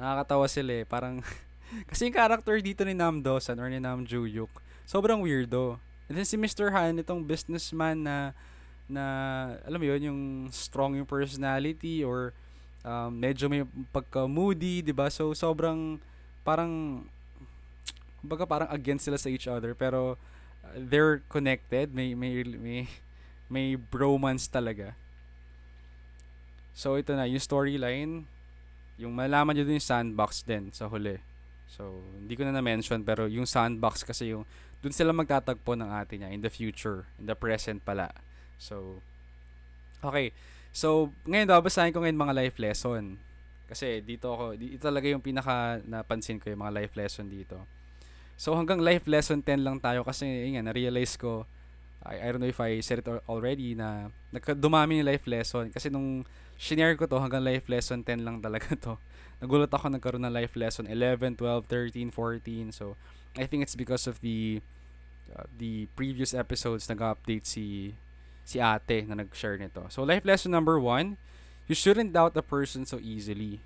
Nakakatawa 0.00 0.46
sila 0.50 0.72
eh, 0.82 0.84
parang, 0.84 1.22
kasi 1.90 2.10
yung 2.10 2.16
character 2.16 2.58
dito 2.58 2.82
ni 2.82 2.96
Nam 2.96 3.22
Dosan 3.22 3.62
or 3.62 3.70
ni 3.70 3.78
Nam 3.78 4.02
Juyuk, 4.02 4.50
sobrang 4.82 5.22
weirdo. 5.22 5.78
And 6.10 6.18
then 6.18 6.26
si 6.26 6.34
Mr. 6.34 6.74
Han, 6.74 6.98
itong 6.98 7.22
businessman 7.22 8.02
na, 8.02 8.34
na, 8.90 9.04
alam 9.62 9.78
mo 9.78 9.86
yun, 9.86 10.02
yung 10.10 10.20
strong 10.50 10.98
yung 10.98 11.08
personality 11.08 12.02
or 12.02 12.34
um, 12.82 13.14
medyo 13.14 13.46
may 13.46 13.62
pagka-moody, 13.94 14.84
di 14.84 14.92
ba 14.92 15.08
So, 15.08 15.32
sobrang, 15.32 16.02
parang, 16.44 17.04
kumbaga 18.24 18.48
parang 18.48 18.70
against 18.72 19.04
sila 19.04 19.20
sa 19.20 19.28
each 19.28 19.44
other, 19.44 19.76
pero, 19.76 20.16
they're 20.72 21.20
connected. 21.28 21.92
May 21.92 22.16
may 22.16 22.40
may 22.44 22.88
may 23.52 23.76
bromance 23.76 24.48
talaga. 24.48 24.96
So 26.74 26.96
ito 26.96 27.12
na 27.14 27.28
yung 27.28 27.42
storyline, 27.42 28.26
yung 28.98 29.12
malaman 29.14 29.54
niyo 29.54 29.68
din 29.68 29.78
yung 29.78 29.84
sandbox 29.84 30.42
din 30.42 30.72
sa 30.72 30.88
huli. 30.88 31.20
So 31.68 32.02
hindi 32.18 32.34
ko 32.34 32.48
na 32.48 32.56
na-mention 32.56 33.04
pero 33.04 33.28
yung 33.28 33.46
sandbox 33.46 34.02
kasi 34.02 34.34
yung 34.34 34.48
doon 34.82 34.94
sila 34.94 35.16
magtatagpo 35.16 35.76
ng 35.76 35.90
ate 35.92 36.18
niya 36.18 36.32
in 36.32 36.42
the 36.42 36.50
future, 36.52 37.08
in 37.20 37.28
the 37.28 37.36
present 37.36 37.84
pala. 37.84 38.10
So 38.58 39.04
Okay. 40.04 40.34
So 40.74 41.14
ngayon 41.28 41.48
babasahin 41.48 41.94
ko 41.94 42.02
ngayon 42.02 42.18
mga 42.18 42.34
life 42.34 42.56
lesson. 42.58 43.20
Kasi 43.64 44.04
dito 44.04 44.34
ako, 44.34 44.58
dito 44.60 44.82
talaga 44.82 45.08
yung 45.08 45.24
pinaka 45.24 45.80
napansin 45.88 46.36
ko 46.36 46.52
yung 46.52 46.60
mga 46.60 46.74
life 46.84 46.94
lesson 46.98 47.30
dito. 47.30 47.64
So 48.34 48.58
hanggang 48.58 48.82
life 48.82 49.06
lesson 49.06 49.40
10 49.40 49.62
lang 49.62 49.78
tayo 49.78 50.02
kasi 50.02 50.26
yun 50.26 50.66
na-realize 50.66 51.14
ko 51.14 51.46
I, 52.04 52.20
I 52.20 52.26
don't 52.30 52.44
know 52.44 52.50
if 52.50 52.60
I 52.60 52.78
said 52.84 53.00
it 53.00 53.08
already 53.26 53.72
na 53.72 54.12
nagdumami 54.28 55.00
yung 55.00 55.08
life 55.08 55.24
lesson 55.24 55.72
kasi 55.72 55.88
nung 55.88 56.28
shinare 56.60 56.94
ko 57.00 57.08
to 57.08 57.16
hanggang 57.18 57.42
life 57.42 57.66
lesson 57.66 58.04
10 58.04 58.22
lang 58.22 58.38
talaga 58.44 58.76
to. 58.76 59.00
Nagulat 59.42 59.72
ako 59.72 59.90
nagkaroon 59.90 60.24
ng 60.28 60.34
life 60.34 60.54
lesson 60.54 60.86
11, 60.86 61.40
12, 61.40 61.66
13, 61.66 62.12
14. 62.12 62.70
So 62.70 62.94
I 63.34 63.48
think 63.48 63.64
it's 63.64 63.74
because 63.74 64.06
of 64.06 64.20
the 64.20 64.60
uh, 65.34 65.48
the 65.58 65.88
previous 65.96 66.36
episodes 66.36 66.86
nag-update 66.86 67.48
si 67.48 67.96
si 68.44 68.60
ate 68.60 69.08
na 69.08 69.16
nag-share 69.18 69.56
nito. 69.56 69.88
So 69.88 70.04
life 70.04 70.22
lesson 70.28 70.52
number 70.52 70.76
1, 70.76 71.16
you 71.66 71.74
shouldn't 71.74 72.12
doubt 72.12 72.36
a 72.36 72.44
person 72.44 72.84
so 72.84 73.00
easily. 73.00 73.64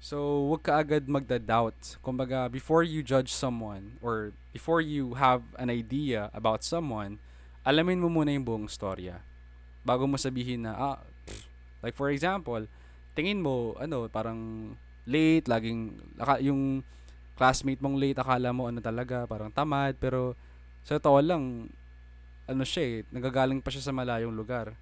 So, 0.00 0.48
wag 0.48 0.64
ka 0.64 0.80
agad 0.80 1.04
magda-doubt. 1.04 2.00
Kumbaga, 2.00 2.48
before 2.48 2.80
you 2.80 3.04
judge 3.04 3.28
someone 3.28 4.00
or 4.00 4.32
before 4.48 4.80
you 4.80 5.12
have 5.20 5.44
an 5.60 5.68
idea 5.68 6.32
about 6.32 6.64
someone, 6.64 7.20
alamin 7.68 8.00
mo 8.00 8.08
muna 8.08 8.32
yung 8.32 8.48
buong 8.48 8.64
storya. 8.64 9.20
Bago 9.84 10.08
mo 10.08 10.16
sabihin 10.16 10.64
na, 10.64 10.72
ah, 10.72 10.98
pff, 11.28 11.44
like 11.84 11.92
for 11.92 12.08
example, 12.08 12.64
tingin 13.12 13.44
mo, 13.44 13.76
ano, 13.76 14.08
parang 14.08 14.72
late, 15.04 15.44
laging, 15.44 16.00
yung 16.40 16.80
classmate 17.36 17.84
mong 17.84 18.00
late, 18.00 18.16
akala 18.16 18.56
mo 18.56 18.72
ano 18.72 18.80
talaga, 18.80 19.28
parang 19.28 19.52
tamad, 19.52 20.00
pero 20.00 20.32
sa 20.80 20.96
totoo 20.96 21.20
lang, 21.20 21.68
ano 22.48 22.64
siya 22.64 22.82
eh, 22.82 22.96
nagagaling 23.12 23.60
pa 23.60 23.68
siya 23.68 23.84
sa 23.84 23.92
malayong 23.92 24.32
lugar. 24.32 24.72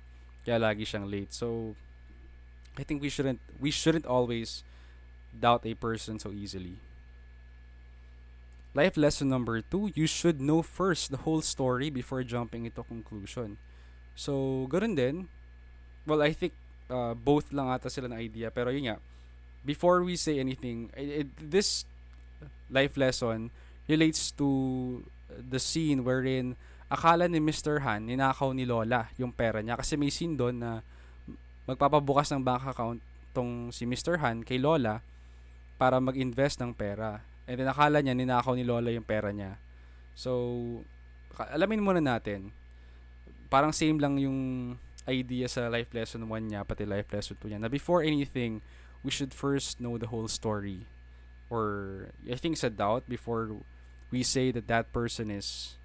Kaya 0.47 0.63
lagi 0.63 0.87
siyang 0.87 1.11
late. 1.11 1.35
So, 1.35 1.75
I 2.79 2.87
think 2.87 3.03
we 3.03 3.11
shouldn't, 3.11 3.43
we 3.59 3.75
shouldn't 3.75 4.07
always 4.07 4.63
doubt 5.33 5.67
a 5.67 5.75
person 5.75 6.19
so 6.19 6.31
easily. 6.31 6.77
Life 8.75 8.97
lesson 8.97 9.29
number 9.29 9.61
two, 9.61 9.91
you 9.95 10.07
should 10.07 10.41
know 10.41 10.63
first 10.63 11.11
the 11.11 11.25
whole 11.25 11.41
story 11.41 11.91
before 11.91 12.23
jumping 12.23 12.67
into 12.67 12.85
conclusion. 12.85 13.57
So, 14.15 14.67
ganun 14.71 14.95
din. 14.95 15.27
Well, 16.07 16.23
I 16.23 16.33
think 16.33 16.53
uh, 16.91 17.15
both 17.15 17.53
lang 17.53 17.71
ata 17.73 17.89
sila 17.89 18.09
na 18.13 18.21
idea. 18.21 18.51
Pero 18.53 18.71
yun 18.71 18.93
nga, 18.93 18.99
before 19.65 20.05
we 20.05 20.17
say 20.17 20.39
anything, 20.39 20.93
it, 20.97 21.27
it, 21.27 21.29
this 21.39 21.85
life 22.71 22.97
lesson 22.97 23.51
relates 23.89 24.31
to 24.37 25.03
the 25.29 25.59
scene 25.59 26.05
wherein 26.05 26.57
akala 26.89 27.29
ni 27.29 27.41
Mr. 27.41 27.85
Han, 27.85 28.09
ninakaw 28.09 28.53
ni 28.53 28.65
Lola 28.65 29.13
yung 29.17 29.33
pera 29.33 29.61
niya. 29.61 29.77
Kasi 29.77 29.97
may 29.97 30.13
scene 30.13 30.37
doon 30.37 30.61
na 30.61 30.81
magpapabukas 31.69 32.33
ng 32.33 32.41
bank 32.41 32.65
account 32.65 33.01
tong 33.37 33.69
si 33.73 33.85
Mr. 33.85 34.21
Han 34.25 34.45
kay 34.45 34.57
Lola 34.57 35.05
para 35.79 36.03
mag-invest 36.03 36.59
ng 36.59 36.75
pera. 36.75 37.23
And 37.47 37.57
then 37.57 37.71
akala 37.71 38.03
niya 38.03 38.13
ninakaw 38.13 38.53
ni 38.59 38.67
Lola 38.67 38.91
yung 38.91 39.07
pera 39.07 39.31
niya. 39.31 39.57
So, 40.19 40.83
alamin 41.39 41.81
muna 41.81 42.03
natin. 42.03 42.51
Parang 43.49 43.73
same 43.73 43.97
lang 44.03 44.19
yung 44.19 44.75
idea 45.09 45.49
sa 45.49 45.73
life 45.73 45.89
lesson 45.97 46.29
1 46.29 46.53
niya, 46.53 46.67
pati 46.67 46.85
life 46.85 47.09
lesson 47.15 47.39
2 47.41 47.57
niya. 47.57 47.61
Na 47.63 47.71
before 47.73 48.05
anything, 48.05 48.61
we 49.01 49.09
should 49.15 49.33
first 49.33 49.81
know 49.81 49.97
the 49.97 50.11
whole 50.11 50.29
story. 50.29 50.85
Or, 51.49 52.11
I 52.29 52.37
think 52.37 52.61
sa 52.61 52.69
doubt 52.69 53.09
before 53.09 53.57
we 54.13 54.21
say 54.27 54.53
that 54.53 54.69
that 54.69 54.93
person 54.93 55.33
is 55.33 55.79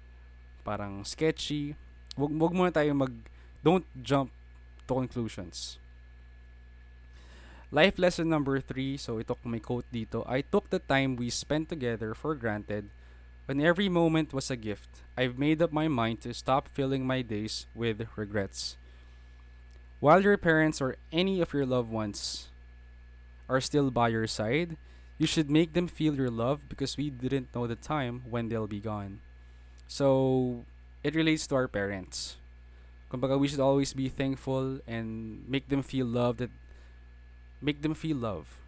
parang 0.66 1.06
sketchy. 1.08 1.78
Wag, 2.18 2.34
wag 2.36 2.52
muna 2.52 2.74
tayo 2.74 2.92
mag, 2.92 3.14
don't 3.64 3.86
jump 4.02 4.28
to 4.84 4.92
conclusions. 5.00 5.80
Life 7.74 7.98
lesson 7.98 8.30
number 8.30 8.62
three, 8.62 8.94
so 8.94 9.18
ito 9.18 9.34
may 9.42 9.58
quote 9.58 9.90
dito, 9.90 10.22
I 10.30 10.46
took 10.46 10.70
the 10.70 10.78
time 10.78 11.18
we 11.18 11.26
spent 11.26 11.66
together 11.66 12.14
for 12.14 12.38
granted 12.38 12.86
when 13.50 13.58
every 13.58 13.90
moment 13.90 14.30
was 14.30 14.46
a 14.46 14.54
gift. 14.54 15.02
I've 15.18 15.42
made 15.42 15.58
up 15.58 15.74
my 15.74 15.90
mind 15.90 16.22
to 16.22 16.30
stop 16.30 16.70
filling 16.70 17.02
my 17.02 17.18
days 17.26 17.66
with 17.74 18.06
regrets. 18.14 18.78
While 19.98 20.22
your 20.22 20.38
parents 20.38 20.78
or 20.78 21.02
any 21.10 21.42
of 21.42 21.50
your 21.50 21.66
loved 21.66 21.90
ones 21.90 22.46
are 23.50 23.58
still 23.58 23.90
by 23.90 24.14
your 24.14 24.30
side, 24.30 24.78
you 25.18 25.26
should 25.26 25.50
make 25.50 25.74
them 25.74 25.90
feel 25.90 26.14
your 26.14 26.30
love 26.30 26.70
because 26.70 26.94
we 26.94 27.10
didn't 27.10 27.50
know 27.58 27.66
the 27.66 27.74
time 27.74 28.22
when 28.30 28.54
they'll 28.54 28.70
be 28.70 28.78
gone. 28.78 29.18
So, 29.90 30.62
it 31.02 31.18
relates 31.18 31.50
to 31.50 31.58
our 31.58 31.66
parents. 31.66 32.38
Kumbaga, 33.10 33.34
we 33.34 33.50
should 33.50 33.58
always 33.58 33.90
be 33.90 34.06
thankful 34.06 34.78
and 34.86 35.42
make 35.50 35.66
them 35.74 35.82
feel 35.82 36.06
loved 36.06 36.38
that 36.38 36.54
make 37.64 37.80
them 37.80 37.94
feel 37.96 38.16
love. 38.16 38.60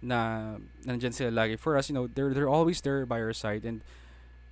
Na 0.00 0.56
nandyan 0.88 1.12
sila 1.12 1.28
lagi. 1.28 1.60
For 1.60 1.76
us 1.76 1.92
you 1.92 1.94
know 1.94 2.08
they're 2.08 2.32
they're 2.32 2.48
always 2.48 2.80
there 2.80 3.04
by 3.04 3.20
our 3.20 3.36
side 3.36 3.68
and 3.68 3.84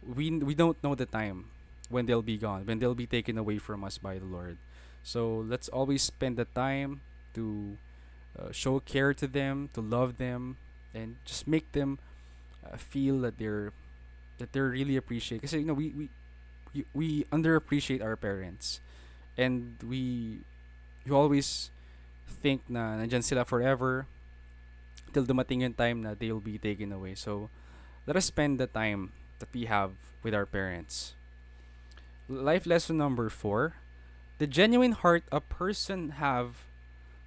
we 0.05 0.31
we 0.31 0.53
don't 0.53 0.77
know 0.85 0.95
the 0.95 1.09
time 1.09 1.49
when 1.89 2.05
they'll 2.05 2.25
be 2.25 2.37
gone 2.37 2.69
when 2.69 2.79
they'll 2.79 2.95
be 2.95 3.09
taken 3.09 3.41
away 3.41 3.57
from 3.57 3.83
us 3.83 3.97
by 3.97 4.21
the 4.21 4.29
Lord. 4.29 4.61
So 5.03 5.41
let's 5.41 5.73
always 5.73 6.05
spend 6.05 6.37
the 6.37 6.45
time 6.45 7.01
to 7.33 7.79
uh, 8.37 8.53
show 8.53 8.81
care 8.85 9.17
to 9.17 9.27
them 9.27 9.73
to 9.73 9.81
love 9.81 10.21
them 10.21 10.61
and 10.93 11.17
just 11.25 11.49
make 11.49 11.73
them 11.73 11.99
uh, 12.61 12.77
feel 12.77 13.25
that 13.25 13.41
they're 13.41 13.73
that 14.37 14.53
they're 14.53 14.71
really 14.71 14.95
appreciated 14.95 15.43
kasi 15.43 15.65
you 15.65 15.67
know 15.67 15.75
we 15.75 15.91
we 15.97 16.07
we, 16.75 16.85
we 16.95 17.25
underappreciate 17.33 18.03
our 18.03 18.17
parents. 18.17 18.81
And 19.37 19.77
we 19.87 20.41
you 21.07 21.17
always 21.17 21.71
think 22.29 22.63
na 22.69 23.01
nandyan 23.01 23.25
sila 23.25 23.43
forever 23.49 24.07
till 25.17 25.25
dumating 25.25 25.65
yung 25.65 25.75
time 25.75 26.05
na 26.05 26.13
they'll 26.13 26.45
be 26.45 26.61
taken 26.61 26.93
away. 26.93 27.17
So, 27.17 27.49
let 28.07 28.15
us 28.15 28.29
spend 28.29 28.61
the 28.61 28.69
time 28.69 29.17
that 29.41 29.49
we 29.51 29.65
have 29.67 29.97
with 30.23 30.37
our 30.37 30.47
parents. 30.47 31.17
Life 32.29 32.69
lesson 32.69 33.01
number 33.01 33.33
four 33.33 33.81
the 34.39 34.47
genuine 34.47 34.93
heart 34.95 35.27
a 35.35 35.43
person 35.43 36.23
have 36.23 36.65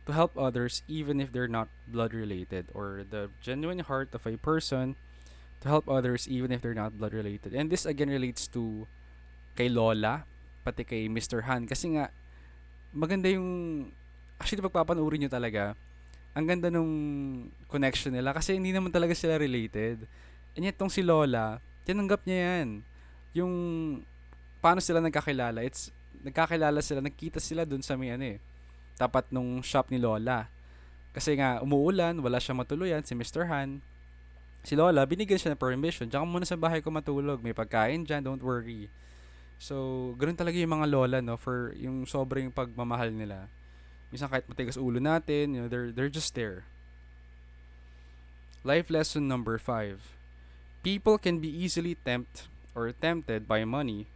to 0.07 0.13
help 0.15 0.31
others 0.39 0.81
even 0.87 1.19
if 1.19 1.31
they're 1.31 1.51
not 1.51 1.67
blood 1.87 2.13
related 2.13 2.71
or 2.73 3.03
the 3.03 3.29
genuine 3.43 3.79
heart 3.79 4.09
of 4.15 4.25
a 4.25 4.39
person 4.39 4.95
to 5.59 5.67
help 5.67 5.87
others 5.87 6.27
even 6.27 6.51
if 6.51 6.63
they're 6.63 6.73
not 6.73 6.97
blood 6.97 7.13
related 7.13 7.53
and 7.53 7.69
this 7.69 7.85
again 7.85 8.09
relates 8.09 8.47
to 8.47 8.87
kay 9.55 9.67
Lola 9.67 10.23
pati 10.63 10.87
kay 10.87 11.11
Mr. 11.11 11.43
Han 11.45 11.67
kasi 11.67 11.99
nga 11.99 12.09
maganda 12.95 13.29
yung 13.29 13.91
actually 14.41 14.65
pagpapanoorin 14.65 15.25
nyo 15.25 15.31
talaga, 15.31 15.77
ang 16.33 16.45
ganda 16.49 16.73
nung 16.73 16.91
connection 17.69 18.09
nila 18.09 18.33
kasi 18.33 18.57
hindi 18.57 18.73
naman 18.73 18.89
talaga 18.89 19.13
sila 19.13 19.37
related. 19.37 20.09
And 20.57 20.65
yet, 20.65 20.75
tong 20.75 20.91
si 20.91 21.05
Lola, 21.05 21.61
tinanggap 21.85 22.25
niya 22.25 22.39
yan. 22.59 22.69
Yung 23.37 23.53
paano 24.59 24.81
sila 24.81 24.99
nagkakilala. 24.99 25.63
It's, 25.63 25.93
nagkakilala 26.25 26.79
sila, 26.81 26.99
nagkita 27.03 27.39
sila 27.39 27.63
dun 27.63 27.83
sa 27.85 27.95
may 27.95 28.11
ano 28.15 28.25
eh, 28.35 28.39
tapat 28.95 29.29
nung 29.31 29.61
shop 29.61 29.93
ni 29.93 29.99
Lola. 30.01 30.47
Kasi 31.11 31.35
nga, 31.35 31.59
umuulan, 31.59 32.15
wala 32.23 32.39
siya 32.39 32.55
matuluyan, 32.55 33.03
si 33.03 33.11
Mr. 33.11 33.47
Han. 33.51 33.83
Si 34.63 34.79
Lola, 34.79 35.03
binigyan 35.03 35.35
siya 35.35 35.51
ng 35.51 35.59
permission. 35.59 36.07
Diyan 36.07 36.23
muna 36.23 36.47
sa 36.47 36.55
bahay 36.55 36.79
ko 36.79 36.87
matulog. 36.93 37.43
May 37.43 37.51
pagkain 37.51 38.07
dyan, 38.07 38.23
don't 38.23 38.39
worry. 38.39 38.87
So, 39.61 40.15
ganoon 40.15 40.39
talaga 40.39 40.57
yung 40.57 40.73
mga 40.73 40.87
lola, 40.89 41.17
no? 41.21 41.37
For 41.37 41.75
yung 41.77 42.09
sobrang 42.09 42.49
pagmamahal 42.49 43.13
nila. 43.13 43.45
Minsan 44.11 44.27
kahit 44.27 44.45
matigas 44.51 44.75
ulo 44.75 44.99
natin, 44.99 45.55
you 45.55 45.61
know, 45.63 45.67
they're, 45.71 45.91
they're 45.91 46.11
just 46.11 46.35
there. 46.35 46.67
Life 48.63 48.91
lesson 48.91 49.27
number 49.27 49.57
five. 49.57 50.13
People 50.83 51.17
can 51.17 51.39
be 51.39 51.49
easily 51.49 51.95
tempted 51.95 52.51
or 52.75 52.91
tempted 52.91 53.47
by 53.47 53.63
money. 53.63 54.07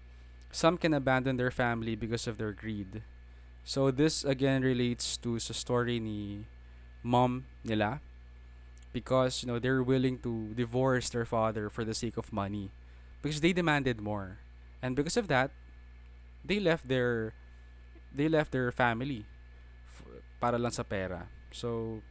Some 0.52 0.78
can 0.78 0.94
abandon 0.94 1.38
their 1.38 1.52
family 1.52 1.96
because 1.96 2.28
of 2.28 2.38
their 2.38 2.52
greed. 2.52 3.02
So 3.64 3.90
this 3.90 4.24
again 4.24 4.62
relates 4.62 5.18
to 5.26 5.40
sa 5.40 5.54
story 5.54 6.00
ni 6.00 6.46
mom 7.02 7.50
nila 7.66 8.02
because 8.94 9.42
you 9.42 9.48
know 9.50 9.58
they're 9.58 9.82
willing 9.82 10.22
to 10.22 10.54
divorce 10.54 11.10
their 11.10 11.26
father 11.26 11.70
for 11.70 11.84
the 11.84 11.98
sake 11.98 12.18
of 12.18 12.32
money 12.32 12.70
because 13.26 13.42
they 13.42 13.54
demanded 13.54 14.00
more. 14.00 14.38
And 14.86 14.96
because 14.96 15.18
of 15.18 15.28
that, 15.34 15.50
they 16.46 16.62
left 16.62 16.88
their 16.88 17.34
they 18.14 18.30
left 18.30 18.54
their 18.54 18.70
family 18.72 19.26
para 20.40 20.60
lang 20.60 20.72
sa 20.72 20.84
pera. 20.84 21.28
So, 21.52 22.02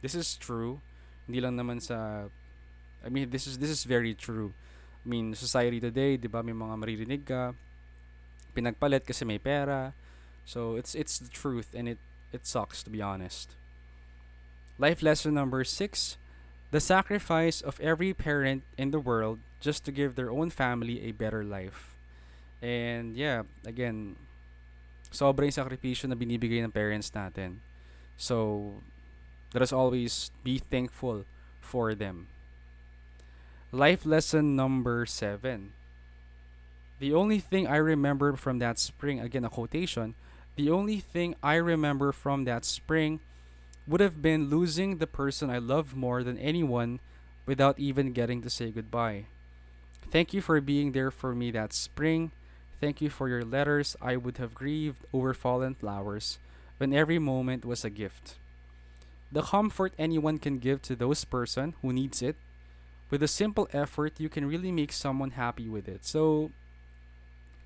this 0.00 0.14
is 0.14 0.36
true. 0.36 0.80
Hindi 1.26 1.40
lang 1.40 1.56
naman 1.56 1.80
sa 1.80 2.28
I 3.00 3.08
mean, 3.08 3.32
this 3.32 3.48
is 3.48 3.56
this 3.56 3.72
is 3.72 3.88
very 3.88 4.12
true. 4.12 4.52
I 5.00 5.06
mean, 5.08 5.32
society 5.32 5.80
today, 5.80 6.20
'di 6.20 6.28
ba, 6.28 6.44
may 6.44 6.52
mga 6.52 6.74
maririnig 6.76 7.22
ka 7.24 7.56
pinagpalit 8.52 9.06
kasi 9.06 9.24
may 9.24 9.40
pera. 9.40 9.96
So, 10.44 10.76
it's 10.76 10.92
it's 10.92 11.16
the 11.16 11.32
truth 11.32 11.72
and 11.72 11.88
it 11.88 12.00
it 12.30 12.44
sucks 12.44 12.84
to 12.84 12.90
be 12.90 13.00
honest. 13.00 13.56
Life 14.80 15.02
lesson 15.04 15.36
number 15.36 15.64
6. 15.64 16.16
The 16.70 16.80
sacrifice 16.80 17.60
of 17.60 17.80
every 17.82 18.14
parent 18.14 18.62
in 18.78 18.94
the 18.94 19.02
world 19.02 19.42
just 19.60 19.84
to 19.84 19.92
give 19.92 20.14
their 20.14 20.30
own 20.30 20.48
family 20.48 21.02
a 21.04 21.12
better 21.12 21.44
life. 21.44 21.98
And 22.62 23.16
yeah, 23.16 23.44
again, 23.66 24.16
sobrang 25.12 25.52
sakripisyo 25.52 26.08
na 26.08 26.16
binibigay 26.16 26.62
ng 26.64 26.72
parents 26.72 27.12
natin. 27.12 27.60
So, 28.20 28.74
let 29.54 29.62
us 29.62 29.72
always 29.72 30.30
be 30.44 30.58
thankful 30.58 31.24
for 31.62 31.94
them. 31.94 32.28
Life 33.72 34.04
lesson 34.04 34.54
number 34.54 35.06
seven. 35.06 35.72
The 36.98 37.14
only 37.14 37.40
thing 37.40 37.66
I 37.66 37.76
remember 37.76 38.36
from 38.36 38.58
that 38.58 38.78
spring, 38.78 39.20
again, 39.20 39.46
a 39.46 39.48
quotation, 39.48 40.16
the 40.56 40.68
only 40.68 41.00
thing 41.00 41.34
I 41.42 41.54
remember 41.54 42.12
from 42.12 42.44
that 42.44 42.66
spring 42.66 43.20
would 43.88 44.00
have 44.02 44.20
been 44.20 44.50
losing 44.50 44.98
the 44.98 45.06
person 45.06 45.48
I 45.48 45.56
love 45.56 45.96
more 45.96 46.22
than 46.22 46.36
anyone 46.36 47.00
without 47.46 47.78
even 47.78 48.12
getting 48.12 48.42
to 48.42 48.50
say 48.50 48.70
goodbye. 48.70 49.24
Thank 50.12 50.34
you 50.34 50.42
for 50.42 50.60
being 50.60 50.92
there 50.92 51.10
for 51.10 51.34
me 51.34 51.50
that 51.52 51.72
spring. 51.72 52.32
Thank 52.82 53.00
you 53.00 53.08
for 53.08 53.30
your 53.30 53.46
letters. 53.46 53.96
I 54.02 54.16
would 54.16 54.36
have 54.36 54.54
grieved 54.54 55.06
over 55.10 55.32
fallen 55.32 55.74
flowers 55.74 56.38
when 56.80 56.96
every 56.96 57.20
moment 57.20 57.68
was 57.68 57.84
a 57.84 57.92
gift. 57.92 58.40
The 59.28 59.44
comfort 59.44 59.92
anyone 60.00 60.40
can 60.40 60.56
give 60.56 60.80
to 60.88 60.96
those 60.96 61.28
person 61.28 61.76
who 61.84 61.92
needs 61.92 62.24
it, 62.24 62.40
with 63.12 63.22
a 63.22 63.28
simple 63.28 63.68
effort, 63.76 64.16
you 64.16 64.32
can 64.32 64.48
really 64.48 64.72
make 64.72 64.90
someone 64.90 65.36
happy 65.36 65.68
with 65.68 65.86
it. 65.86 66.08
So, 66.08 66.50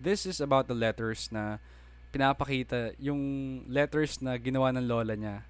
this 0.03 0.27
is 0.27 0.43
about 0.43 0.67
the 0.67 0.75
letters 0.75 1.31
na 1.31 1.63
pinapakita, 2.11 2.99
yung 2.99 3.63
letters 3.71 4.19
na 4.19 4.35
ginawa 4.35 4.75
ng 4.75 4.89
lola 4.89 5.15
niya. 5.15 5.47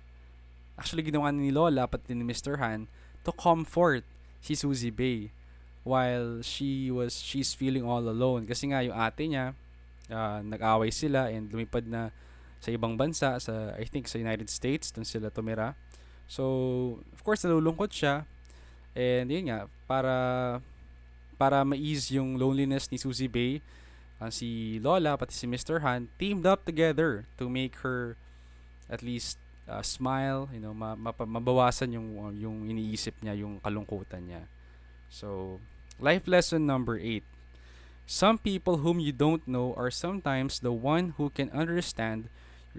Actually, 0.77 1.07
ginawa 1.07 1.31
ni 1.31 1.55
Lola, 1.55 1.87
pati 1.87 2.19
ni 2.19 2.27
Mr. 2.27 2.59
Han, 2.59 2.91
to 3.23 3.31
comfort 3.31 4.03
si 4.43 4.59
Susie 4.59 4.91
Bay 4.91 5.31
while 5.87 6.43
she 6.43 6.91
was 6.91 7.23
she's 7.23 7.55
feeling 7.55 7.87
all 7.87 8.03
alone 8.09 8.49
kasi 8.49 8.73
nga 8.73 8.81
yung 8.81 8.97
ate 8.97 9.29
niya 9.29 9.53
uh, 10.09 10.41
nag-away 10.41 10.89
sila 10.89 11.29
and 11.29 11.53
lumipad 11.53 11.85
na 11.85 12.09
sa 12.65 12.73
ibang 12.73 12.97
bansa, 12.97 13.37
sa 13.37 13.77
I 13.77 13.85
think 13.85 14.09
sa 14.09 14.17
United 14.17 14.49
States, 14.49 14.89
doon 14.89 15.05
sila 15.05 15.29
tumira. 15.29 15.77
So, 16.25 17.05
of 17.13 17.21
course, 17.21 17.45
nalulungkot 17.45 17.93
siya. 17.93 18.25
And 18.97 19.29
yun 19.29 19.53
nga, 19.53 19.69
para 19.85 20.17
para 21.37 21.61
ma-ease 21.61 22.17
yung 22.17 22.41
loneliness 22.41 22.89
ni 22.89 22.97
Susie 22.97 23.29
Bay, 23.29 23.61
uh, 24.17 24.33
si 24.33 24.81
Lola 24.81 25.21
pati 25.21 25.37
si 25.37 25.45
Mr. 25.45 25.85
Han 25.85 26.09
teamed 26.17 26.49
up 26.49 26.65
together 26.65 27.29
to 27.37 27.53
make 27.53 27.85
her 27.85 28.17
at 28.89 29.05
least 29.05 29.37
uh, 29.69 29.85
smile, 29.85 30.49
you 30.49 30.63
know, 30.63 30.73
ma- 30.73 30.97
mapa- 30.97 31.29
mabawasan 31.29 31.93
yung 31.93 32.17
yung 32.41 32.65
iniisip 32.65 33.13
niya, 33.21 33.37
yung 33.45 33.61
kalungkutan 33.61 34.25
niya. 34.25 34.49
So, 35.13 35.61
life 36.01 36.25
lesson 36.25 36.65
number 36.65 36.97
8. 36.97 37.21
Some 38.09 38.37
people 38.41 38.85
whom 38.85 39.01
you 39.01 39.13
don't 39.13 39.45
know 39.45 39.73
are 39.77 39.93
sometimes 39.93 40.61
the 40.61 40.73
one 40.73 41.17
who 41.17 41.29
can 41.33 41.49
understand 41.53 42.33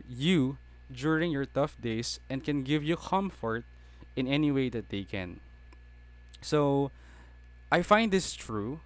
you 0.07 0.57
during 0.91 1.31
your 1.31 1.45
tough 1.45 1.79
days 1.81 2.19
and 2.29 2.43
can 2.43 2.61
give 2.61 2.83
you 2.83 2.95
comfort 2.95 3.63
in 4.15 4.27
any 4.27 4.51
way 4.51 4.69
that 4.69 4.89
they 4.89 5.03
can. 5.03 5.39
So, 6.41 6.91
I 7.71 7.81
find 7.81 8.11
this 8.11 8.33
true. 8.33 8.79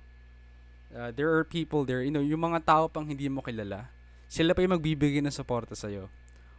Uh, 0.89 1.12
there 1.12 1.30
are 1.36 1.43
people 1.43 1.86
there, 1.86 2.02
you 2.02 2.10
know, 2.10 2.24
yung 2.24 2.41
mga 2.41 2.65
tao 2.65 2.88
pang 2.88 3.06
hindi 3.06 3.30
mo 3.30 3.41
kilala, 3.41 3.93
sila 4.26 4.58
pa 4.58 4.65
yung 4.65 4.74
magbibigay 4.74 5.22
ng 5.22 5.34
suporta 5.34 5.78
sa'yo 5.78 6.10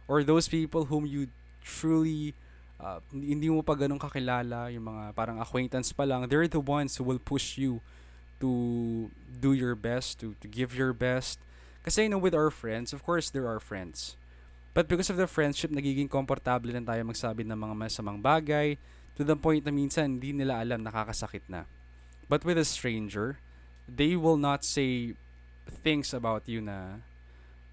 or 0.07 0.23
those 0.23 0.47
people 0.47 0.91
whom 0.91 1.07
you 1.07 1.27
truly 1.63 2.35
uh, 2.81 2.99
hindi 3.13 3.47
mo 3.47 3.61
pa 3.61 3.77
ganun 3.77 4.01
kakilala, 4.01 4.67
yung 4.73 4.89
mga 4.89 5.15
parang 5.15 5.37
acquaintance 5.39 5.93
pa 5.93 6.03
lang, 6.03 6.27
they're 6.27 6.49
the 6.49 6.59
ones 6.59 6.97
who 6.97 7.03
will 7.05 7.21
push 7.21 7.55
you 7.55 7.79
to 8.41 9.07
do 9.39 9.53
your 9.53 9.77
best, 9.77 10.19
to, 10.19 10.33
to 10.41 10.47
give 10.49 10.75
your 10.75 10.91
best. 10.91 11.37
Kasi, 11.85 12.09
you 12.09 12.11
know, 12.11 12.17
with 12.17 12.33
our 12.33 12.49
friends, 12.49 12.91
of 12.91 13.05
course, 13.05 13.29
there 13.29 13.47
are 13.47 13.61
friends. 13.61 14.17
But 14.71 14.87
because 14.87 15.11
of 15.11 15.19
the 15.19 15.27
friendship, 15.27 15.71
nagiging 15.71 16.07
komportable 16.07 16.71
lang 16.71 16.87
tayo 16.87 17.03
magsabi 17.03 17.43
ng 17.43 17.59
mga 17.59 17.75
masamang 17.75 18.23
bagay 18.23 18.79
to 19.19 19.27
the 19.27 19.35
point 19.35 19.67
na 19.67 19.73
minsan 19.75 20.15
hindi 20.17 20.31
nila 20.31 20.63
alam 20.63 20.79
nakakasakit 20.87 21.43
na. 21.51 21.67
But 22.31 22.47
with 22.47 22.55
a 22.55 22.63
stranger, 22.63 23.43
they 23.83 24.15
will 24.15 24.39
not 24.39 24.63
say 24.63 25.19
things 25.83 26.15
about 26.15 26.47
you 26.47 26.63
na 26.63 27.03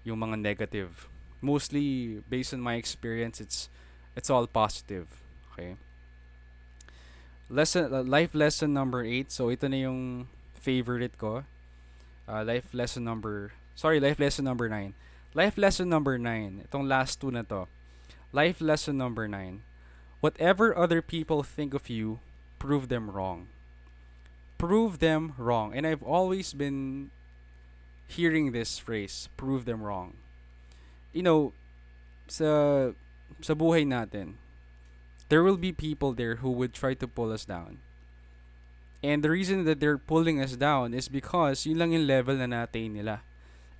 yung 0.03 0.19
mga 0.19 0.35
negative. 0.43 1.07
Mostly 1.39 2.19
based 2.27 2.51
on 2.51 2.59
my 2.59 2.75
experience 2.75 3.39
it's 3.39 3.71
it's 4.19 4.27
all 4.27 4.43
positive 4.43 5.23
okay? 5.51 5.79
Lesson 7.47 7.87
uh, 7.87 8.03
life 8.03 8.35
lesson 8.35 8.75
number 8.75 9.07
8 9.07 9.31
so 9.31 9.47
ito 9.47 9.71
na 9.71 9.87
yung 9.87 10.27
favorite 10.51 11.15
ko. 11.15 11.47
Uh, 12.27 12.43
life 12.43 12.75
lesson 12.75 13.07
number 13.07 13.55
sorry 13.79 14.03
life 14.03 14.19
lesson 14.19 14.43
number 14.43 14.67
9 14.67 14.91
life 15.33 15.57
lesson 15.57 15.89
number 15.89 16.17
9 16.17 16.65
itong 16.69 16.87
last 16.87 17.21
two 17.21 17.31
na 17.31 17.43
to. 17.45 17.67
Life 18.33 18.61
lesson 18.61 18.97
number 18.97 19.27
9 19.27 19.61
whatever 20.19 20.75
other 20.75 21.01
people 21.01 21.43
think 21.43 21.73
of 21.73 21.89
you 21.89 22.19
prove 22.59 22.89
them 22.89 23.09
wrong. 23.09 23.47
Prove 24.57 24.99
them 24.99 25.33
wrong. 25.37 25.71
And 25.73 25.87
i've 25.87 26.03
always 26.03 26.53
been 26.53 27.11
hearing 28.09 28.51
this 28.51 28.77
phrase 28.77 29.29
prove 29.37 29.65
them 29.65 29.81
wrong. 29.81 30.17
You 31.13 31.23
know, 31.23 31.41
sa 32.27 32.91
sa 33.41 33.53
buhay 33.53 33.85
natin, 33.85 34.41
there 35.29 35.45
will 35.45 35.57
be 35.57 35.71
people 35.71 36.13
there 36.13 36.41
who 36.41 36.51
would 36.51 36.73
try 36.73 36.93
to 36.97 37.07
pull 37.07 37.31
us 37.31 37.45
down. 37.45 37.79
And 38.99 39.23
the 39.23 39.31
reason 39.31 39.63
that 39.63 39.79
they're 39.79 40.01
pulling 40.01 40.41
us 40.41 40.59
down 40.59 40.91
is 40.93 41.07
because 41.07 41.63
yun 41.63 41.79
lang 41.79 41.95
yung 41.95 42.09
level 42.09 42.35
na 42.35 42.49
natin 42.49 42.99
nila. 42.99 43.23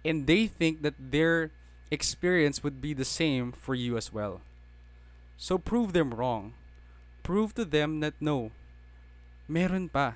And 0.05 0.27
they 0.27 0.47
think 0.47 0.81
that 0.81 0.95
their 0.97 1.51
experience 1.91 2.63
would 2.63 2.81
be 2.81 2.93
the 2.93 3.05
same 3.05 3.51
for 3.51 3.75
you 3.75 3.97
as 3.97 4.13
well. 4.13 4.41
So 5.37 5.57
prove 5.57 5.93
them 5.93 6.13
wrong. 6.13 6.53
Prove 7.23 7.53
to 7.55 7.65
them 7.65 7.99
that 7.99 8.13
no, 8.19 8.51
meron 9.47 9.89
pa. 9.89 10.15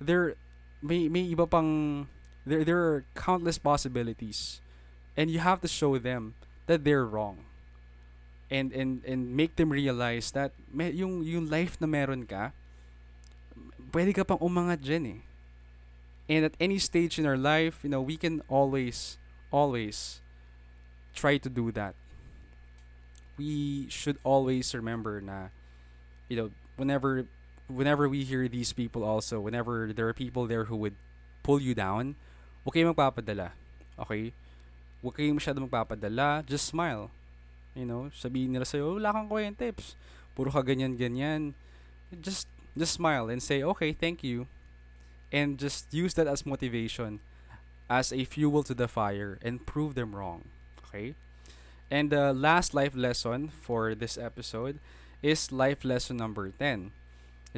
There 0.00 0.34
may 0.82 1.06
may 1.06 1.22
iba 1.30 1.46
pang 1.46 2.04
there 2.42 2.66
there 2.66 2.82
are 2.82 3.06
countless 3.14 3.56
possibilities 3.56 4.58
and 5.14 5.30
you 5.30 5.38
have 5.38 5.62
to 5.62 5.70
show 5.70 5.96
them 5.96 6.34
that 6.66 6.82
they're 6.82 7.06
wrong 7.06 7.46
and 8.50 8.74
and 8.74 9.06
and 9.06 9.30
make 9.30 9.54
them 9.56 9.70
realize 9.70 10.34
that 10.34 10.50
may, 10.66 10.90
yung 10.90 11.22
yung 11.22 11.46
life 11.46 11.78
na 11.78 11.86
meron 11.86 12.26
ka 12.26 12.50
pwede 13.94 14.10
ka 14.10 14.26
pang 14.26 14.42
umangat 14.42 14.82
dyan 14.82 15.04
eh 15.06 15.20
and 16.32 16.48
at 16.48 16.56
any 16.56 16.80
stage 16.80 17.20
in 17.20 17.28
our 17.28 17.36
life 17.36 17.84
you 17.84 17.90
know 17.92 18.00
we 18.00 18.16
can 18.16 18.40
always 18.48 19.20
always 19.52 20.24
try 21.12 21.36
to 21.36 21.52
do 21.52 21.68
that 21.68 21.92
we 23.36 23.84
should 23.92 24.16
always 24.24 24.72
remember 24.72 25.20
na 25.20 25.52
you 26.32 26.36
know 26.36 26.48
whenever 26.80 27.28
whenever 27.68 28.08
we 28.08 28.24
hear 28.24 28.48
these 28.48 28.72
people 28.72 29.04
also 29.04 29.36
whenever 29.36 29.92
there 29.92 30.08
are 30.08 30.16
people 30.16 30.48
there 30.48 30.72
who 30.72 30.76
would 30.76 30.96
pull 31.44 31.60
you 31.60 31.76
down 31.76 32.16
okay 32.64 32.80
magpapadala 32.80 33.52
okay 34.00 34.32
Huwag 35.02 35.18
kayong 35.18 35.42
masyado 35.42 35.58
magpapadala. 35.58 36.46
Just 36.46 36.70
smile. 36.70 37.10
You 37.74 37.82
know, 37.82 38.06
sabihin 38.14 38.54
nila 38.54 38.62
sa'yo, 38.62 39.02
wala 39.02 39.10
kang 39.10 39.26
tips. 39.58 39.98
Puro 40.38 40.54
ka 40.54 40.62
ganyan-ganyan. 40.62 41.58
Just, 42.22 42.46
just 42.78 42.94
smile 42.94 43.26
and 43.26 43.42
say, 43.42 43.66
okay, 43.66 43.90
thank 43.90 44.22
you. 44.22 44.46
And 45.32 45.56
just 45.56 45.88
use 45.92 46.12
that 46.14 46.28
as 46.28 46.44
motivation, 46.44 47.20
as 47.88 48.12
a 48.12 48.24
fuel 48.24 48.62
to 48.64 48.74
the 48.74 48.86
fire, 48.86 49.38
and 49.40 49.64
prove 49.64 49.96
them 49.96 50.14
wrong. 50.14 50.44
Okay? 50.84 51.14
And 51.90 52.12
the 52.12 52.32
last 52.32 52.74
life 52.74 52.94
lesson 52.94 53.48
for 53.48 53.94
this 53.94 54.16
episode 54.16 54.78
is 55.22 55.52
life 55.52 55.84
lesson 55.84 56.16
number 56.16 56.52
10. 56.52 56.92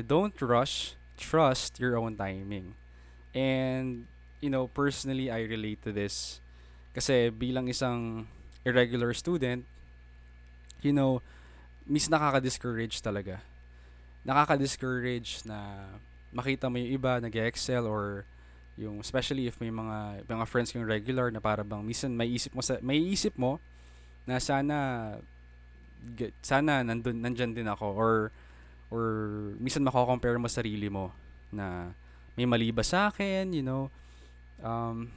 Don't 0.07 0.35
rush, 0.41 0.95
trust 1.19 1.79
your 1.79 1.99
own 1.99 2.17
timing. 2.17 2.75
And, 3.35 4.07
you 4.41 4.51
know, 4.51 4.67
personally, 4.69 5.31
I 5.31 5.43
relate 5.43 5.83
to 5.83 5.91
this 5.91 6.39
kasi 6.95 7.31
bilang 7.31 7.67
isang 7.67 8.27
irregular 8.63 9.15
student, 9.15 9.67
you 10.83 10.95
know, 10.95 11.23
mis 11.87 12.07
nakaka-discourage 12.07 13.03
talaga. 13.03 13.43
Nakaka-discourage 14.23 15.43
na 15.45 15.91
makita 16.35 16.67
mo 16.69 16.77
yung 16.83 16.93
iba 16.99 17.23
nag-excel 17.23 17.87
or 17.87 18.27
yung 18.75 18.99
especially 18.99 19.47
if 19.47 19.63
may 19.63 19.71
mga 19.71 20.27
mga 20.27 20.47
friends 20.51 20.75
kang 20.75 20.83
regular 20.83 21.31
na 21.31 21.39
para 21.39 21.63
bang 21.63 21.87
minsan 21.87 22.11
may 22.11 22.27
isip 22.27 22.51
mo 22.53 22.61
sa 22.61 22.77
may 22.83 22.99
isip 22.99 23.39
mo 23.39 23.63
na 24.27 24.43
sana 24.43 24.77
sana 26.43 26.83
nandun 26.83 27.23
nandiyan 27.23 27.55
din 27.55 27.71
ako 27.71 27.87
or 27.95 28.15
or 28.91 29.07
minsan 29.63 29.87
mako-compare 29.87 30.37
mo 30.37 30.51
sarili 30.51 30.91
mo 30.91 31.15
na 31.55 31.95
may 32.35 32.47
mali 32.47 32.75
ba 32.75 32.83
sa 32.83 33.15
akin, 33.15 33.55
you 33.55 33.63
know. 33.63 33.91
Um, 34.59 35.15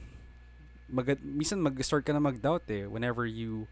mag 0.88 1.18
minsan 1.20 1.60
mag-start 1.60 2.06
ka 2.06 2.16
na 2.16 2.22
mag-doubt 2.22 2.64
eh 2.72 2.88
whenever 2.88 3.28
you 3.28 3.68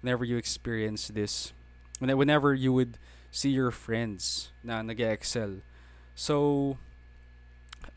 whenever 0.00 0.22
you 0.22 0.38
experience 0.38 1.10
this 1.10 1.50
whenever 1.98 2.54
you 2.54 2.70
would 2.70 2.94
see 3.34 3.50
your 3.50 3.74
friends 3.74 4.54
na 4.62 4.78
nag-excel 4.78 5.66
so 6.14 6.78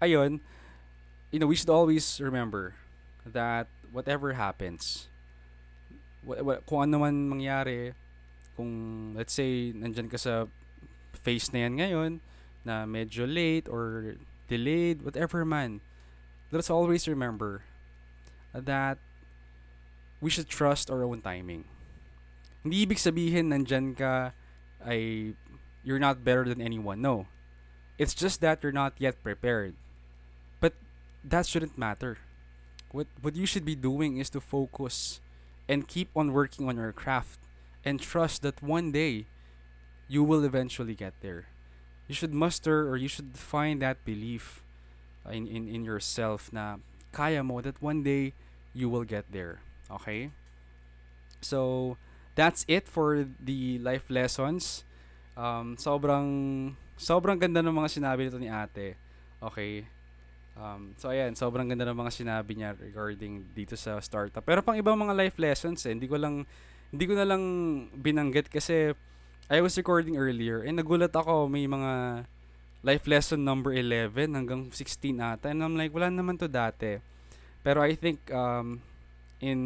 ayun 0.01 0.39
you 1.31 1.39
know 1.39 1.47
we 1.47 1.55
should 1.55 1.69
always 1.69 2.19
remember 2.21 2.75
that 3.25 3.67
whatever 3.91 4.33
happens 4.33 5.07
what, 6.23 6.43
what, 6.43 6.65
kung 6.65 6.89
ano 6.89 7.03
man 7.03 7.29
mangyari 7.29 7.93
kung 8.55 9.13
let's 9.17 9.33
say 9.33 9.73
nandyan 9.73 10.09
ka 10.11 10.17
sa 10.17 10.45
phase 11.23 11.51
na 11.53 11.65
yan 11.65 11.73
ngayon 11.79 12.11
na 12.63 12.85
medyo 12.87 13.27
late 13.27 13.67
or 13.67 14.15
delayed 14.47 15.01
whatever 15.01 15.43
man 15.43 15.81
let's 16.53 16.69
always 16.69 17.07
remember 17.07 17.65
that 18.53 19.01
we 20.21 20.29
should 20.29 20.47
trust 20.47 20.87
our 20.87 21.03
own 21.03 21.19
timing. 21.19 21.65
Hindi 22.63 22.87
ibig 22.87 23.01
sabihin 23.01 23.51
nandyan 23.51 23.91
ka 23.91 24.31
ay 24.79 25.33
you're 25.83 25.99
not 25.99 26.23
better 26.23 26.47
than 26.47 26.63
anyone. 26.63 27.03
No. 27.03 27.27
It's 27.97 28.13
just 28.13 28.41
that 28.41 28.63
you're 28.63 28.71
not 28.71 28.93
yet 28.97 29.21
prepared. 29.23 29.75
But 30.60 30.73
that 31.23 31.45
shouldn't 31.45 31.77
matter. 31.77 32.17
What 32.91 33.08
what 33.21 33.36
you 33.36 33.45
should 33.45 33.65
be 33.65 33.75
doing 33.75 34.17
is 34.17 34.29
to 34.32 34.41
focus 34.41 35.19
and 35.67 35.88
keep 35.88 36.10
on 36.15 36.34
working 36.34 36.69
on 36.69 36.77
your 36.77 36.91
craft 36.91 37.39
and 37.86 37.99
trust 37.99 38.41
that 38.41 38.62
one 38.62 38.91
day 38.91 39.25
you 40.08 40.23
will 40.23 40.43
eventually 40.43 40.93
get 40.93 41.13
there. 41.21 41.47
You 42.08 42.15
should 42.15 42.34
muster 42.34 42.88
or 42.88 42.97
you 42.97 43.08
should 43.08 43.38
find 43.38 43.82
that 43.82 44.03
belief 44.06 44.63
in, 45.32 45.47
in, 45.47 45.67
in 45.67 45.86
yourself 45.86 46.51
na 46.51 46.77
kaya 47.12 47.43
mo 47.43 47.62
that 47.62 47.82
one 47.82 48.03
day 48.03 48.34
you 48.73 48.89
will 48.89 49.06
get 49.06 49.32
there. 49.32 49.62
Okay? 49.89 50.32
So, 51.41 51.97
that's 52.36 52.65
it 52.67 52.88
for 52.88 53.27
the 53.39 53.79
life 53.79 54.10
lessons. 54.10 54.84
Um, 55.38 55.77
sobrang 55.77 56.75
sobrang 56.97 57.38
ganda 57.39 57.62
ng 57.62 57.73
mga 57.73 57.89
sinabi 57.89 58.27
nito 58.27 58.39
ni 58.39 58.49
ate. 58.49 58.95
Okay? 59.41 59.86
Um, 60.53 60.93
so 61.01 61.10
ayan, 61.10 61.34
sobrang 61.34 61.65
ganda 61.65 61.89
ng 61.89 61.97
mga 61.97 62.13
sinabi 62.13 62.53
niya 62.53 62.77
regarding 62.77 63.49
dito 63.58 63.73
sa 63.73 63.97
startup. 63.97 64.45
Pero 64.45 64.62
pang 64.62 64.77
ibang 64.77 64.97
mga 64.97 65.17
life 65.17 65.38
lessons 65.41 65.82
eh, 65.89 65.97
hindi 65.97 66.06
ko 66.06 66.21
lang 66.21 66.45
hindi 66.93 67.10
ko 67.10 67.17
na 67.17 67.25
lang 67.25 67.43
binanggit 67.97 68.53
kasi 68.53 68.93
I 69.49 69.60
was 69.65 69.73
recording 69.73 70.13
earlier 70.13 70.62
and 70.62 70.77
nagulat 70.77 71.10
ako 71.10 71.49
may 71.49 71.65
mga 71.65 72.23
life 72.86 73.10
lesson 73.10 73.41
number 73.41 73.73
11 73.73 74.38
hanggang 74.38 74.69
16 74.69 75.17
ata 75.17 75.49
and 75.49 75.65
I'm 75.65 75.73
like 75.73 75.89
wala 75.89 76.13
naman 76.13 76.38
to 76.38 76.45
dati. 76.45 77.01
Pero 77.65 77.82
I 77.82 77.97
think 77.97 78.29
um, 78.29 78.86
in 79.41 79.60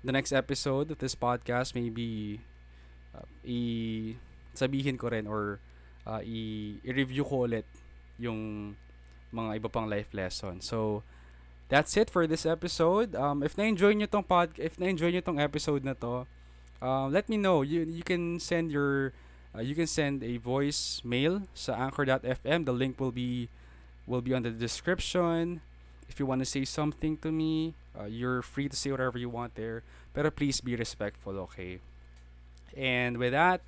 the 0.00 0.14
next 0.14 0.32
episode 0.32 0.88
of 0.94 0.98
this 1.02 1.18
podcast, 1.18 1.74
maybe 1.76 2.40
uh, 3.12 3.26
i 3.44 4.14
sabihin 4.56 4.96
ko 4.96 5.12
rin 5.12 5.28
or 5.28 5.60
uh, 6.06 6.22
i- 6.22 6.78
i-review 6.86 7.24
ko 7.26 7.44
ulit 7.50 7.66
yung 8.18 8.72
mga 9.34 9.58
iba 9.60 9.68
pang 9.68 9.90
life 9.90 10.14
lesson. 10.14 10.60
So, 10.62 11.02
that's 11.68 11.96
it 11.96 12.08
for 12.08 12.26
this 12.26 12.46
episode. 12.46 13.14
Um, 13.18 13.42
if 13.42 13.58
na-enjoy 13.58 13.92
nyo 13.98 14.06
tong 14.06 14.22
pod, 14.24 14.54
if 14.56 14.78
na-enjoy 14.78 15.10
nyo 15.12 15.20
tong 15.20 15.40
episode 15.42 15.82
na 15.84 15.92
to, 15.98 16.24
um, 16.80 17.12
let 17.12 17.28
me 17.28 17.36
know. 17.36 17.62
You 17.66 17.82
you 17.82 18.04
can 18.06 18.38
send 18.38 18.70
your 18.70 19.12
uh, 19.54 19.60
you 19.60 19.74
can 19.74 19.88
send 19.90 20.22
a 20.22 20.38
voice 20.38 21.02
mail 21.04 21.42
sa 21.58 21.74
anchor.fm. 21.74 22.64
The 22.64 22.72
link 22.76 23.00
will 23.02 23.12
be 23.12 23.48
will 24.06 24.22
be 24.22 24.32
on 24.32 24.46
the 24.46 24.54
description. 24.54 25.60
If 26.06 26.22
you 26.22 26.26
want 26.26 26.38
to 26.40 26.48
say 26.48 26.62
something 26.64 27.18
to 27.26 27.34
me, 27.34 27.74
uh, 27.98 28.06
you're 28.06 28.40
free 28.40 28.70
to 28.70 28.76
say 28.78 28.94
whatever 28.94 29.18
you 29.18 29.26
want 29.28 29.58
there. 29.58 29.82
But 30.14 30.30
please 30.38 30.62
be 30.62 30.78
respectful, 30.78 31.34
okay? 31.50 31.82
And 32.76 33.18
with 33.18 33.32
that, 33.32 33.60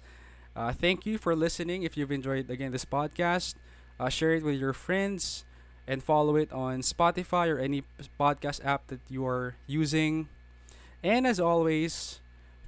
uh, 0.57 0.73
thank 0.73 1.07
you 1.07 1.19
for 1.19 1.35
listening. 1.35 1.83
If 1.83 1.97
you've 1.97 2.13
enjoyed 2.13 2.51
again 2.51 2.73
this 2.73 2.85
podcast, 2.85 3.55
uh, 4.01 4.09
share 4.09 4.35
it 4.35 4.43
with 4.45 4.57
your 4.57 4.73
friends 4.73 5.45
and 5.87 6.03
follow 6.03 6.37
it 6.37 6.53
on 6.53 6.81
Spotify 6.83 7.49
or 7.49 7.59
any 7.59 7.83
podcast 8.21 8.65
app 8.65 8.87
that 8.89 9.01
you 9.09 9.27
are 9.27 9.57
using. 9.67 10.29
And 11.03 11.27
as 11.27 11.41
always, 11.41 12.21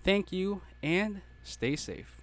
thank 0.04 0.32
you 0.32 0.62
and 0.82 1.22
stay 1.44 1.76
safe. 1.76 2.19